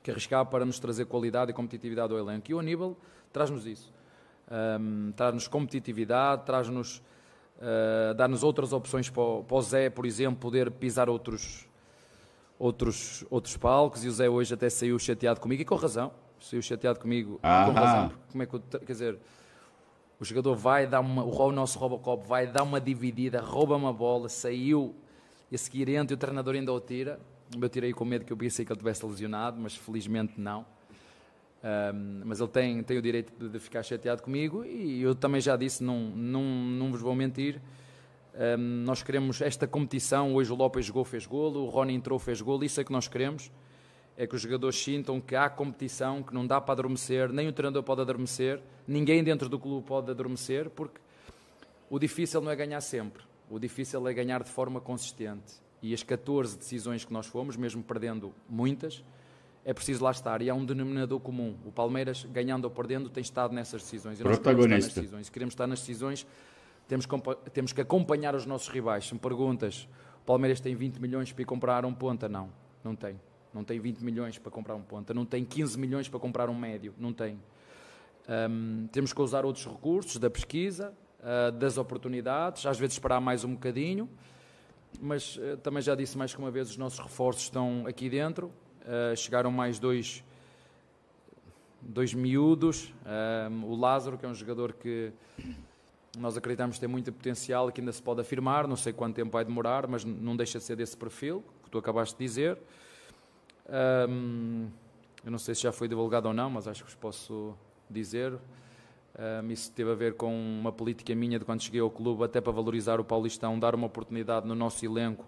que 0.01 0.09
arriscar 0.09 0.45
para 0.47 0.65
nos 0.65 0.79
trazer 0.79 1.05
qualidade 1.05 1.51
e 1.51 1.53
competitividade 1.53 2.11
ao 2.11 2.19
elenco. 2.19 2.49
E 2.49 2.53
o 2.53 2.59
Aníbal 2.59 2.97
traz-nos 3.31 3.65
isso. 3.67 3.93
Um, 4.79 5.11
traz-nos 5.11 5.47
competitividade, 5.47 6.45
traz-nos, 6.45 7.01
uh, 7.57 8.13
dá-nos 8.13 8.43
outras 8.43 8.73
opções 8.73 9.09
para 9.09 9.21
o, 9.21 9.43
para 9.43 9.57
o 9.57 9.61
Zé, 9.61 9.89
por 9.89 10.05
exemplo, 10.05 10.39
poder 10.39 10.71
pisar 10.71 11.09
outros, 11.09 11.67
outros, 12.59 13.25
outros 13.29 13.57
palcos. 13.57 14.03
E 14.03 14.07
o 14.07 14.11
Zé 14.11 14.29
hoje 14.29 14.53
até 14.53 14.69
saiu 14.69 14.97
chateado 14.99 15.39
comigo 15.39 15.61
e 15.61 15.65
com 15.65 15.75
razão. 15.75 16.11
Saiu 16.39 16.61
chateado 16.61 16.99
comigo 16.99 17.39
Aham. 17.43 17.65
com 17.65 17.79
razão. 17.79 18.11
Como 18.31 18.43
é 18.43 18.45
que 18.45 18.53
eu, 18.53 18.59
quer 18.59 18.91
dizer, 18.91 19.19
o 20.19 20.25
jogador 20.25 20.55
vai 20.55 20.87
dar 20.87 20.99
uma, 20.99 21.23
o 21.23 21.51
nosso 21.51 21.77
Robocop 21.79 22.27
vai 22.27 22.47
dar 22.47 22.63
uma 22.63 22.79
dividida, 22.79 23.41
rouba 23.41 23.75
uma 23.75 23.91
bola, 23.91 24.29
saiu 24.29 24.95
e 25.51 25.55
a 25.55 25.57
seguir 25.57 25.89
entra 25.89 26.13
e 26.13 26.15
o 26.15 26.17
treinador 26.17 26.55
ainda 26.55 26.71
o 26.71 26.79
tira. 26.79 27.19
Eu 27.59 27.69
tirei 27.69 27.93
com 27.93 28.03
medo 28.03 28.25
que 28.25 28.33
eu 28.33 28.37
pensei 28.37 28.65
que 28.65 28.71
ele 28.71 28.79
tivesse 28.79 29.05
lesionado, 29.05 29.59
mas 29.59 29.75
felizmente 29.75 30.33
não. 30.37 30.65
Ahm, 31.65 32.21
mas 32.23 32.39
ele 32.39 32.49
tem, 32.49 32.83
tem 32.83 32.95
o 32.95 33.01
direito 33.01 33.33
de, 33.39 33.49
de 33.49 33.59
ficar 33.59 33.81
chateado 33.81 34.21
comigo 34.21 34.63
e 34.63 35.01
eu 35.01 35.15
também 35.15 35.41
já 35.41 35.57
disse, 35.57 35.83
não, 35.83 35.99
não, 35.99 36.43
não 36.43 36.91
vos 36.91 37.01
vou 37.01 37.15
mentir. 37.15 37.59
ahm, 38.35 38.83
nós 38.85 39.01
queremos 39.01 39.41
esta 39.41 39.65
competição. 39.65 40.35
Hoje 40.35 40.51
o 40.51 40.55
Lopes 40.55 40.85
jogou, 40.85 41.03
fez 41.03 41.25
golo, 41.25 41.65
o 41.65 41.69
Rony 41.69 41.95
entrou, 41.95 42.19
fez 42.19 42.39
golo. 42.39 42.63
Isso 42.63 42.79
é 42.79 42.83
que 42.83 42.91
nós 42.91 43.07
queremos. 43.07 43.51
É 44.15 44.27
que 44.27 44.35
os 44.35 44.41
jogadores 44.41 44.77
sintam 44.77 45.19
que 45.19 45.35
há 45.35 45.49
competição, 45.49 46.21
que 46.21 46.35
não 46.35 46.45
dá 46.45 46.61
para 46.61 46.73
adormecer, 46.73 47.33
nem 47.33 47.47
o 47.47 47.51
treinador 47.51 47.81
pode 47.81 47.99
adormecer, 47.99 48.61
ninguém 48.87 49.23
dentro 49.23 49.49
do 49.49 49.57
clube 49.59 49.85
pode 49.85 50.09
adormecer, 50.11 50.69
porque 50.69 51.01
o 51.89 51.97
difícil 51.97 52.41
não 52.41 52.51
é 52.51 52.55
ganhar 52.55 52.79
sempre. 52.79 53.23
O 53.49 53.57
difícil 53.57 54.07
é 54.07 54.13
ganhar 54.13 54.43
de 54.43 54.51
forma 54.51 54.79
consistente. 54.79 55.55
E 55.81 55.93
as 55.95 56.03
14 56.03 56.57
decisões 56.57 57.03
que 57.03 57.11
nós 57.11 57.25
fomos, 57.25 57.57
mesmo 57.57 57.83
perdendo 57.83 58.33
muitas, 58.47 59.03
é 59.65 59.73
preciso 59.73 60.03
lá 60.03 60.11
estar. 60.11 60.41
E 60.41 60.49
há 60.49 60.53
um 60.53 60.63
denominador 60.63 61.19
comum. 61.19 61.57
O 61.65 61.71
Palmeiras, 61.71 62.23
ganhando 62.31 62.65
ou 62.65 62.71
perdendo, 62.71 63.09
tem 63.09 63.21
estado 63.21 63.53
nessas 63.53 63.81
decisões. 63.81 64.19
E 64.19 64.23
queremos 64.23 64.39
Protagonista. 64.39 65.01
decisões. 65.01 65.25
Se 65.25 65.31
queremos 65.31 65.53
estar 65.53 65.65
nas 65.65 65.79
decisões, 65.79 66.25
temos, 66.87 67.07
temos 67.51 67.73
que 67.73 67.81
acompanhar 67.81 68.35
os 68.35 68.45
nossos 68.45 68.67
rivais. 68.67 69.07
Se 69.07 69.13
me 69.13 69.19
perguntas, 69.19 69.89
o 70.21 70.25
Palmeiras 70.25 70.59
tem 70.61 70.75
20 70.75 70.99
milhões 70.99 71.31
para 71.33 71.41
ir 71.41 71.45
comprar 71.45 71.83
um 71.83 71.93
ponta? 71.93 72.29
Não, 72.29 72.49
não 72.83 72.95
tem. 72.95 73.19
Não 73.51 73.63
tem 73.63 73.79
20 73.79 73.99
milhões 74.03 74.37
para 74.37 74.51
comprar 74.51 74.75
um 74.75 74.81
ponta. 74.81 75.13
Não 75.13 75.25
tem 75.25 75.43
15 75.43 75.79
milhões 75.79 76.07
para 76.07 76.19
comprar 76.19 76.49
um 76.49 76.55
médio. 76.55 76.93
Não 76.97 77.11
tem. 77.11 77.39
Hum, 78.29 78.87
temos 78.91 79.13
que 79.13 79.21
usar 79.21 79.45
outros 79.45 79.65
recursos 79.65 80.17
da 80.17 80.29
pesquisa, 80.29 80.93
ah, 81.27 81.49
das 81.49 81.79
oportunidades, 81.79 82.67
às 82.67 82.77
vezes 82.77 82.93
esperar 82.93 83.19
mais 83.19 83.43
um 83.43 83.53
bocadinho, 83.53 84.07
mas 85.01 85.39
eh, 85.41 85.55
também 85.55 85.81
já 85.81 85.95
disse 85.95 86.15
mais 86.15 86.31
que 86.31 86.39
uma 86.39 86.51
vez, 86.51 86.69
os 86.69 86.77
nossos 86.77 86.99
reforços 86.99 87.43
estão 87.43 87.83
aqui 87.87 88.07
dentro. 88.09 88.51
Ah, 88.87 89.15
chegaram 89.15 89.51
mais 89.51 89.79
dois, 89.79 90.23
dois 91.81 92.13
miúdos. 92.13 92.93
Hum, 93.49 93.65
o 93.65 93.75
Lázaro, 93.75 94.17
que 94.17 94.25
é 94.25 94.29
um 94.29 94.33
jogador 94.33 94.73
que 94.73 95.11
nós 96.17 96.37
acreditamos 96.37 96.79
tem 96.79 96.87
muito 96.87 97.11
potencial 97.11 97.71
que 97.71 97.81
ainda 97.81 97.91
se 97.91 98.01
pode 98.01 98.21
afirmar. 98.21 98.67
Não 98.67 98.75
sei 98.75 98.93
quanto 98.93 99.15
tempo 99.15 99.31
vai 99.31 99.43
demorar, 99.43 99.87
mas 99.87 100.05
não 100.05 100.35
deixa 100.35 100.59
de 100.59 100.63
ser 100.63 100.75
desse 100.75 100.95
perfil 100.95 101.43
que 101.63 101.69
tu 101.69 101.77
acabaste 101.77 102.15
de 102.15 102.23
dizer. 102.23 102.57
Hum, 104.07 104.67
eu 105.23 105.31
não 105.31 105.39
sei 105.39 105.55
se 105.55 105.63
já 105.63 105.71
foi 105.71 105.87
divulgado 105.87 106.27
ou 106.27 106.33
não, 106.33 106.49
mas 106.51 106.67
acho 106.67 106.83
que 106.83 106.89
vos 106.89 106.95
posso 106.95 107.55
dizer. 107.89 108.33
Um, 109.17 109.49
isso 109.49 109.71
teve 109.71 109.91
a 109.91 109.95
ver 109.95 110.13
com 110.15 110.31
uma 110.31 110.73
política 110.73 111.15
minha 111.15 111.39
de 111.39 111.45
quando 111.45 111.63
cheguei 111.63 111.79
ao 111.79 111.89
clube, 111.89 112.23
até 112.23 112.39
para 112.41 112.51
valorizar 112.51 112.99
o 112.99 113.03
Paulistão, 113.03 113.57
dar 113.57 113.73
uma 113.73 113.87
oportunidade 113.87 114.45
no 114.45 114.53
nosso 114.53 114.85
elenco, 114.85 115.25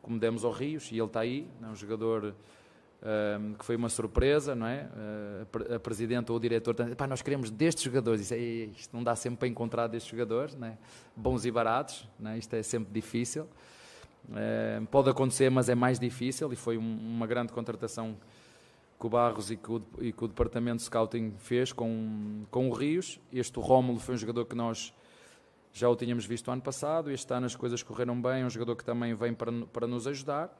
como 0.00 0.18
demos 0.18 0.44
ao 0.44 0.52
Rios, 0.52 0.90
e 0.92 0.94
ele 0.94 1.06
está 1.06 1.20
aí, 1.20 1.48
é 1.60 1.66
um 1.66 1.74
jogador 1.74 2.34
que 3.58 3.64
foi 3.64 3.76
uma 3.76 3.88
surpresa, 3.88 4.54
não 4.54 4.66
é? 4.66 4.84
Uh, 4.84 5.42
a 5.42 5.46
pre- 5.46 5.74
a 5.74 5.78
presidente 5.80 6.30
ou 6.32 6.38
o 6.38 6.40
diretor, 6.40 6.74
pá, 6.96 7.06
nós 7.06 7.22
queremos 7.22 7.50
destes 7.50 7.84
jogadores, 7.84 8.20
isso, 8.22 8.34
é, 8.34 8.38
isto 8.38 8.96
não 8.96 9.04
dá 9.04 9.14
sempre 9.14 9.38
para 9.40 9.48
encontrar 9.48 9.86
destes 9.86 10.10
jogadores, 10.10 10.54
não 10.56 10.68
é? 10.68 10.78
bons 11.14 11.44
e 11.44 11.50
baratos, 11.50 12.08
não 12.18 12.30
é? 12.32 12.38
isto 12.38 12.54
é 12.54 12.62
sempre 12.62 12.92
difícil. 12.92 13.46
Pode 14.90 15.08
acontecer, 15.08 15.50
mas 15.50 15.68
é 15.68 15.74
mais 15.74 16.00
difícil 16.00 16.52
e 16.52 16.56
foi 16.56 16.76
um- 16.76 16.98
uma 17.16 17.26
grande 17.26 17.52
contratação 17.52 18.16
que 18.98 19.06
o 19.06 19.08
Barros 19.10 19.50
e 19.50 19.56
que 19.56 19.70
o, 19.70 19.82
e 20.00 20.12
que 20.12 20.24
o 20.24 20.26
departamento 20.26 20.78
de 20.78 20.82
scouting 20.84 21.34
fez 21.38 21.72
com, 21.72 22.44
com 22.50 22.68
o 22.68 22.72
Rios. 22.72 23.20
Este 23.32 23.56
o 23.58 23.62
Rómulo 23.62 24.00
foi 24.00 24.14
um 24.14 24.18
jogador 24.18 24.46
que 24.46 24.56
nós 24.56 24.92
já 25.72 25.88
o 25.88 25.94
tínhamos 25.94 26.24
visto 26.24 26.50
ano 26.50 26.62
passado. 26.62 27.10
Este 27.10 27.32
ano 27.32 27.46
as 27.46 27.54
coisas 27.54 27.82
correram 27.82 28.20
bem, 28.20 28.42
é 28.42 28.44
um 28.46 28.50
jogador 28.50 28.74
que 28.74 28.84
também 28.84 29.14
vem 29.14 29.32
para, 29.34 29.52
para 29.66 29.86
nos 29.86 30.06
ajudar. 30.08 30.50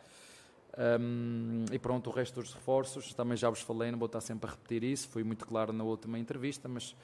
Um, 0.77 1.65
e 1.73 1.79
pronto, 1.79 2.11
o 2.11 2.13
resto 2.13 2.41
dos 2.41 2.53
reforços, 2.53 3.15
também 3.15 3.37
já 3.37 3.49
vos 3.49 3.61
falei, 3.61 3.91
não 3.91 3.99
vou 3.99 4.07
estar 4.07 4.21
sempre 4.21 4.49
a 4.49 4.53
repetir 4.53 4.85
isso, 4.85 5.09
fui 5.09 5.25
muito 5.25 5.47
claro 5.47 5.73
na 5.73 5.83
última 5.83 6.19
entrevista, 6.19 6.69
mas 6.69 6.95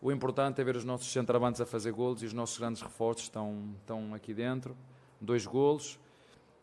o 0.00 0.10
importante 0.10 0.60
é 0.60 0.64
ver 0.64 0.76
os 0.76 0.84
nossos 0.84 1.12
centroavantes 1.12 1.60
a 1.60 1.66
fazer 1.66 1.92
golos 1.92 2.22
e 2.22 2.26
os 2.26 2.32
nossos 2.32 2.58
grandes 2.58 2.80
reforços 2.80 3.24
estão, 3.24 3.74
estão 3.80 4.14
aqui 4.14 4.32
dentro. 4.32 4.74
Dois 5.20 5.44
golos, 5.44 5.98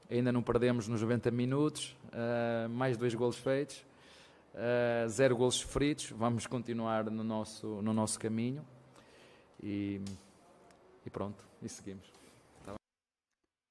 ainda 0.09 0.31
não 0.31 0.41
perdemos 0.41 0.87
nos 0.87 1.01
90 1.01 1.29
minutos, 1.29 1.95
ah, 2.11 2.67
mais 2.69 2.97
dois 2.97 3.13
golos 3.13 3.37
feitos, 3.37 3.85
ah, 4.55 5.07
zero 5.07 5.37
golos 5.37 5.55
sofridos, 5.55 6.09
vamos 6.09 6.47
continuar 6.47 7.11
no 7.11 7.23
nosso, 7.23 7.67
no 7.83 7.93
nosso 7.93 8.19
caminho 8.19 8.65
e, 9.61 10.01
e 11.05 11.09
pronto, 11.11 11.43
e 11.61 11.69
seguimos. 11.69 12.16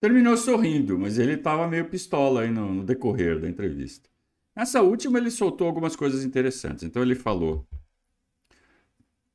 Terminou 0.00 0.37
sorrindo, 0.37 0.98
mas 0.98 1.18
ele 1.18 1.32
estava 1.32 1.66
meio 1.66 1.88
pistola 1.88 2.42
aí 2.42 2.50
no, 2.50 2.74
no 2.74 2.85
decorrer 2.85 3.40
da 3.40 3.48
entrevista. 3.48 4.09
Nessa 4.54 4.82
última, 4.82 5.18
ele 5.18 5.30
soltou 5.30 5.66
algumas 5.66 5.96
coisas 5.96 6.24
interessantes. 6.24 6.85
Então, 6.85 7.02
ele 7.02 7.14
falou 7.14 7.66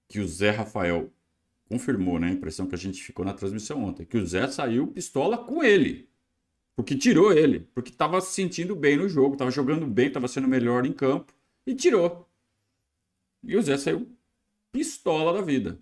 que 0.07 0.19
o 0.19 0.27
Zé 0.27 0.51
Rafael 0.51 1.11
confirmou, 1.67 2.19
né, 2.19 2.27
a 2.27 2.31
impressão 2.31 2.67
que 2.67 2.75
a 2.75 2.77
gente 2.77 3.01
ficou 3.01 3.23
na 3.23 3.33
transmissão 3.33 3.83
ontem, 3.83 4.05
que 4.05 4.17
o 4.17 4.25
Zé 4.25 4.47
saiu 4.47 4.87
pistola 4.87 5.37
com 5.37 5.63
ele. 5.63 6.09
Porque 6.75 6.97
tirou 6.97 7.31
ele, 7.31 7.61
porque 7.73 7.91
estava 7.91 8.19
se 8.19 8.33
sentindo 8.33 8.75
bem 8.75 8.97
no 8.97 9.07
jogo, 9.07 9.33
estava 9.33 9.51
jogando 9.51 9.87
bem, 9.87 10.07
estava 10.07 10.27
sendo 10.27 10.47
melhor 10.47 10.85
em 10.85 10.91
campo 10.91 11.33
e 11.65 11.73
tirou. 11.75 12.27
E 13.43 13.55
o 13.55 13.61
Zé 13.61 13.77
saiu 13.77 14.09
pistola 14.71 15.33
da 15.33 15.41
vida. 15.41 15.79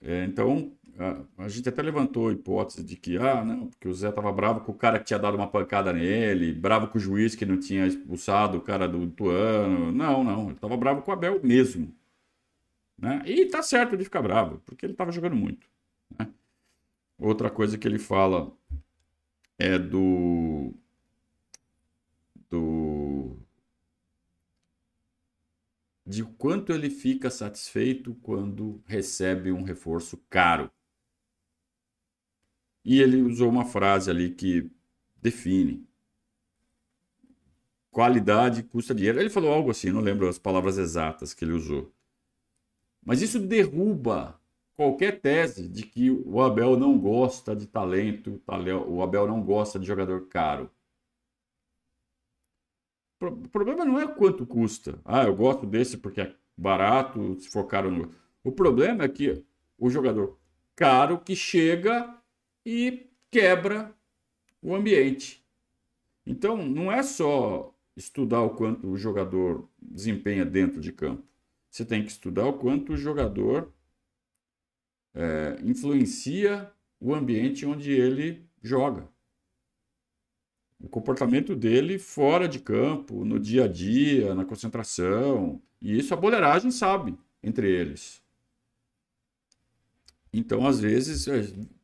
É, 0.00 0.24
então, 0.24 0.77
a, 0.98 1.44
a 1.44 1.48
gente 1.48 1.68
até 1.68 1.80
levantou 1.80 2.28
a 2.28 2.32
hipótese 2.32 2.82
de 2.84 2.96
que, 2.96 3.16
ah, 3.18 3.44
não, 3.44 3.68
porque 3.68 3.86
o 3.86 3.94
Zé 3.94 4.08
estava 4.08 4.32
bravo 4.32 4.60
com 4.60 4.72
o 4.72 4.74
cara 4.74 4.98
que 4.98 5.04
tinha 5.04 5.18
dado 5.18 5.36
uma 5.36 5.48
pancada 5.48 5.92
nele, 5.92 6.52
bravo 6.52 6.88
com 6.88 6.98
o 6.98 7.00
juiz 7.00 7.36
que 7.36 7.46
não 7.46 7.58
tinha 7.58 7.86
expulsado 7.86 8.58
o 8.58 8.60
cara 8.60 8.88
do 8.88 9.06
Tuano. 9.10 9.92
Não, 9.92 10.24
não, 10.24 10.46
ele 10.46 10.54
estava 10.54 10.76
bravo 10.76 11.02
com 11.02 11.10
o 11.10 11.14
Abel 11.14 11.40
mesmo. 11.42 11.94
Né? 12.98 13.22
E 13.26 13.46
tá 13.46 13.62
certo 13.62 13.96
de 13.96 14.04
ficar 14.04 14.22
bravo, 14.22 14.60
porque 14.66 14.84
ele 14.84 14.92
estava 14.92 15.12
jogando 15.12 15.36
muito. 15.36 15.68
né? 16.18 16.28
Outra 17.18 17.48
coisa 17.48 17.78
que 17.78 17.86
ele 17.86 17.98
fala 17.98 18.52
é 19.58 19.78
do. 19.78 20.74
do. 22.50 23.36
de 26.04 26.24
quanto 26.24 26.72
ele 26.72 26.90
fica 26.90 27.30
satisfeito 27.30 28.14
quando 28.22 28.82
recebe 28.86 29.52
um 29.52 29.62
reforço 29.62 30.16
caro. 30.28 30.70
E 32.84 33.00
ele 33.00 33.22
usou 33.22 33.48
uma 33.48 33.64
frase 33.64 34.10
ali 34.10 34.30
que 34.30 34.70
define. 35.20 35.86
Qualidade 37.90 38.62
custa 38.62 38.94
dinheiro. 38.94 39.20
Ele 39.20 39.30
falou 39.30 39.52
algo 39.52 39.70
assim, 39.70 39.90
não 39.90 40.00
lembro 40.00 40.28
as 40.28 40.38
palavras 40.38 40.78
exatas 40.78 41.34
que 41.34 41.44
ele 41.44 41.52
usou. 41.52 41.92
Mas 43.04 43.22
isso 43.22 43.38
derruba 43.40 44.40
qualquer 44.76 45.20
tese 45.20 45.68
de 45.68 45.82
que 45.82 46.10
o 46.10 46.40
Abel 46.40 46.76
não 46.76 46.98
gosta 46.98 47.56
de 47.56 47.66
talento, 47.66 48.40
o 48.86 49.02
Abel 49.02 49.26
não 49.26 49.42
gosta 49.42 49.78
de 49.78 49.86
jogador 49.86 50.28
caro. 50.28 50.70
O 53.20 53.48
problema 53.48 53.84
não 53.84 54.00
é 54.00 54.06
quanto 54.06 54.46
custa. 54.46 55.00
Ah, 55.04 55.24
eu 55.24 55.34
gosto 55.34 55.66
desse 55.66 55.96
porque 55.96 56.20
é 56.20 56.36
barato, 56.56 57.40
se 57.40 57.48
for 57.50 57.64
caro. 57.64 57.90
Não... 57.90 58.10
O 58.44 58.52
problema 58.52 59.04
é 59.04 59.08
que 59.08 59.44
o 59.76 59.90
jogador 59.90 60.38
caro 60.76 61.18
que 61.18 61.34
chega 61.34 62.16
e 62.70 63.10
quebra 63.30 63.96
o 64.60 64.74
ambiente. 64.74 65.42
Então, 66.26 66.58
não 66.58 66.92
é 66.92 67.02
só 67.02 67.74
estudar 67.96 68.42
o 68.42 68.50
quanto 68.50 68.86
o 68.88 68.96
jogador 68.98 69.66
desempenha 69.80 70.44
dentro 70.44 70.78
de 70.78 70.92
campo. 70.92 71.26
Você 71.70 71.82
tem 71.82 72.04
que 72.04 72.10
estudar 72.10 72.46
o 72.46 72.58
quanto 72.58 72.92
o 72.92 72.96
jogador 72.96 73.72
é, 75.14 75.58
influencia 75.64 76.70
o 77.00 77.14
ambiente 77.14 77.64
onde 77.64 77.90
ele 77.90 78.46
joga. 78.62 79.08
O 80.78 80.90
comportamento 80.90 81.56
dele 81.56 81.98
fora 81.98 82.46
de 82.46 82.58
campo, 82.58 83.24
no 83.24 83.40
dia 83.40 83.64
a 83.64 83.68
dia, 83.68 84.34
na 84.34 84.44
concentração. 84.44 85.62
E 85.80 85.98
isso 85.98 86.12
a 86.12 86.18
boleiragem 86.18 86.70
sabe 86.70 87.16
entre 87.42 87.70
eles. 87.70 88.22
Então, 90.38 90.64
às 90.68 90.78
vezes, 90.78 91.26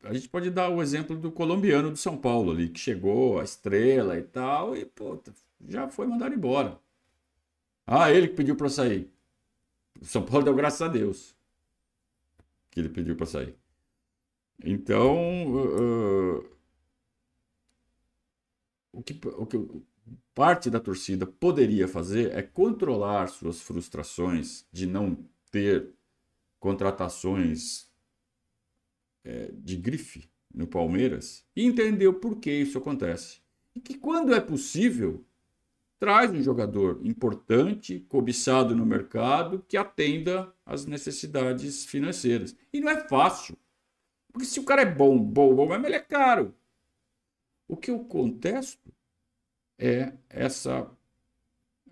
a 0.05 0.15
gente 0.15 0.29
pode 0.29 0.49
dar 0.49 0.69
o 0.69 0.81
exemplo 0.81 1.17
do 1.17 1.33
colombiano 1.33 1.91
do 1.91 1.97
São 1.97 2.17
Paulo 2.17 2.53
ali, 2.53 2.69
que 2.69 2.79
chegou, 2.79 3.41
a 3.41 3.43
estrela 3.43 4.17
e 4.17 4.23
tal, 4.23 4.77
e 4.77 4.85
pô, 4.85 5.21
já 5.69 5.89
foi 5.89 6.07
mandado 6.07 6.37
embora. 6.37 6.79
Ah, 7.85 8.13
ele 8.13 8.29
que 8.29 8.35
pediu 8.35 8.55
para 8.55 8.69
sair. 8.69 9.13
O 10.01 10.05
São 10.05 10.25
Paulo 10.25 10.45
deu 10.45 10.55
graças 10.55 10.81
a 10.81 10.87
Deus 10.87 11.35
que 12.71 12.79
ele 12.79 12.89
pediu 12.89 13.17
para 13.17 13.27
sair. 13.27 13.57
Então, 14.65 15.17
uh, 15.57 16.49
o, 18.93 19.03
que, 19.03 19.19
o 19.37 19.47
que 19.47 19.83
parte 20.33 20.71
da 20.71 20.79
torcida 20.79 21.27
poderia 21.27 21.89
fazer 21.89 22.33
é 22.37 22.43
controlar 22.43 23.27
suas 23.27 23.61
frustrações 23.61 24.65
de 24.73 24.87
não 24.87 25.19
ter 25.51 25.93
contratações 26.61 27.93
é, 29.25 29.51
de 29.53 29.77
grife 29.77 30.29
no 30.53 30.67
Palmeiras 30.67 31.45
e 31.57 31.65
entender 31.65 32.07
o 32.07 32.15
porquê 32.15 32.53
isso 32.61 32.79
acontece. 32.79 33.41
E 33.75 33.81
que 33.81 33.95
quando 33.95 34.35
é 34.35 34.41
possível, 34.41 35.25
traz 35.99 36.31
um 36.31 36.43
jogador 36.43 37.01
importante, 37.05 38.01
cobiçado 38.09 38.77
no 38.77 38.87
mercado, 38.87 39.65
que 39.67 39.77
atenda 39.77 40.55
às 40.65 40.87
necessidades 40.87 41.85
financeiras. 41.85 42.55
E 42.73 42.81
não 42.81 42.91
é 42.91 43.09
fácil. 43.09 43.57
Porque 44.33 44.47
se 44.47 44.61
o 44.61 44.65
cara 44.65 44.83
é 44.83 44.87
bom, 44.87 45.19
bom, 45.19 45.55
bom, 45.55 45.67
mas 45.67 45.83
ele 45.83 45.95
é 45.95 46.01
caro. 46.01 46.55
O 47.67 47.77
que 47.77 47.91
eu 47.91 48.01
contesto 48.01 48.93
é 49.79 50.13
essa, 50.29 50.91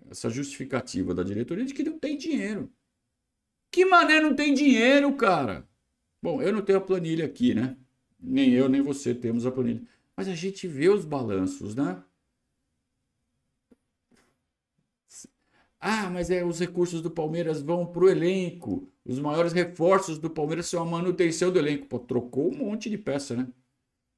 essa 0.09 0.29
justificativa 0.29 1.13
da 1.13 1.23
diretoria 1.23 1.65
de 1.65 1.73
que 1.73 1.83
não 1.83 1.97
tem 1.97 2.17
dinheiro. 2.17 2.71
Que 3.71 3.85
mané 3.85 4.21
não 4.21 4.35
tem 4.35 4.53
dinheiro, 4.53 5.15
cara? 5.15 5.67
Bom, 6.23 6.41
eu 6.41 6.53
não 6.53 6.61
tenho 6.61 6.77
a 6.77 6.81
planilha 6.81 7.25
aqui, 7.25 7.53
né? 7.53 7.75
Nem 8.17 8.51
eu, 8.53 8.69
nem 8.69 8.81
você 8.81 9.13
temos 9.13 9.45
a 9.45 9.51
planilha. 9.51 9.81
Mas 10.15 10.29
a 10.29 10.33
gente 10.35 10.65
vê 10.67 10.87
os 10.87 11.03
balanços, 11.03 11.75
né? 11.75 12.01
Ah, 15.79 16.09
mas 16.09 16.29
é, 16.29 16.43
os 16.45 16.59
recursos 16.59 17.01
do 17.01 17.11
Palmeiras 17.11 17.61
vão 17.61 17.85
para 17.85 18.05
o 18.05 18.09
elenco. 18.09 18.89
Os 19.05 19.19
maiores 19.19 19.51
reforços 19.51 20.17
do 20.17 20.29
Palmeiras 20.29 20.67
são 20.67 20.81
a 20.81 20.85
manutenção 20.85 21.51
do 21.51 21.59
elenco. 21.59 21.87
Pô, 21.87 21.99
trocou 21.99 22.53
um 22.53 22.57
monte 22.57 22.89
de 22.89 22.97
peça, 22.97 23.35
né? 23.35 23.51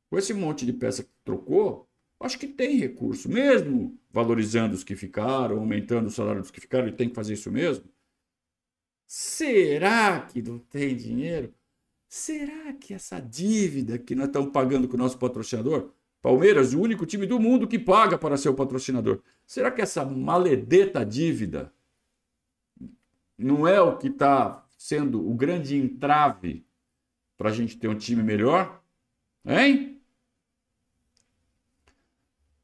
Com 0.10 0.18
esse 0.20 0.34
monte 0.34 0.66
de 0.66 0.74
peça 0.74 1.04
que 1.04 1.12
trocou, 1.26 1.90
acho 2.20 2.40
que 2.40 2.48
tem 2.48 2.78
recurso. 2.78 3.30
Mesmo 3.30 4.00
valorizando 4.12 4.76
os 4.76 4.84
que 4.84 4.96
ficaram, 4.96 5.60
aumentando 5.60 6.08
o 6.08 6.12
salário 6.12 6.42
dos 6.42 6.52
que 6.52 6.62
ficaram, 6.62 6.88
ele 6.88 6.98
tem 6.98 7.10
que 7.10 7.16
fazer 7.16 7.34
isso 7.34 7.52
mesmo. 7.52 7.86
Será 9.08 10.22
que 10.28 10.42
não 10.44 10.60
tem 10.60 10.96
dinheiro? 10.96 11.52
Será 12.08 12.74
que 12.74 12.94
essa 12.94 13.20
dívida 13.20 13.98
que 13.98 14.16
nós 14.16 14.28
estamos 14.28 14.52
pagando 14.52 14.88
com 14.88 14.96
o 14.96 15.00
nosso 15.00 15.18
patrocinador, 15.18 15.92
Palmeiras, 16.22 16.74
o 16.74 16.82
único 16.82 17.06
time 17.06 17.26
do 17.26 17.40
mundo 17.40 17.68
que 17.68 17.78
paga 17.78 18.18
para 18.18 18.38
ser 18.38 18.50
o 18.50 18.56
patrocinador, 18.56 19.22
será 19.46 19.72
que 19.72 19.82
essa 19.82 20.04
maledeta 20.06 21.06
dívida 21.06 21.74
não 23.38 23.68
é 23.68 23.80
o 23.82 23.98
que 23.98 24.08
está 24.08 24.66
sendo 24.78 25.28
o 25.30 25.36
grande 25.36 25.76
entrave 25.76 26.66
para 27.38 27.50
a 27.50 27.54
gente 27.54 27.78
ter 27.78 27.88
um 27.88 27.98
time 27.98 28.24
melhor? 28.24 28.82
Hein? 29.46 30.02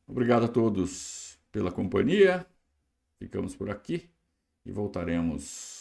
Obrigado 0.07 0.45
a 0.45 0.47
todos 0.47 1.39
pela 1.51 1.71
companhia. 1.71 2.45
Ficamos 3.19 3.55
por 3.55 3.69
aqui 3.69 4.09
e 4.65 4.71
voltaremos 4.71 5.80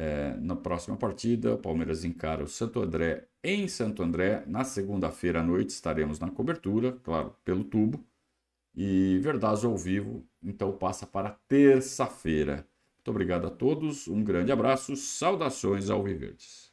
é, 0.00 0.34
na 0.40 0.56
próxima 0.56 0.96
partida, 0.96 1.54
o 1.54 1.58
Palmeiras 1.58 2.04
encara 2.04 2.42
o 2.42 2.48
Santo 2.48 2.80
André 2.80 3.28
em 3.44 3.68
Santo 3.68 4.02
André. 4.02 4.42
Na 4.46 4.64
segunda-feira 4.64 5.40
à 5.40 5.42
noite 5.42 5.70
estaremos 5.70 6.18
na 6.18 6.30
cobertura, 6.30 6.92
claro, 7.02 7.36
pelo 7.44 7.62
tubo. 7.62 8.02
E 8.74 9.18
Verdazo 9.18 9.68
ao 9.68 9.76
vivo, 9.76 10.24
então 10.42 10.72
passa 10.72 11.06
para 11.06 11.36
terça-feira. 11.46 12.66
Muito 12.96 13.10
obrigado 13.10 13.46
a 13.46 13.50
todos, 13.50 14.08
um 14.08 14.24
grande 14.24 14.50
abraço, 14.50 14.96
saudações 14.96 15.90
ao 15.90 16.02
Viverdes. 16.02 16.69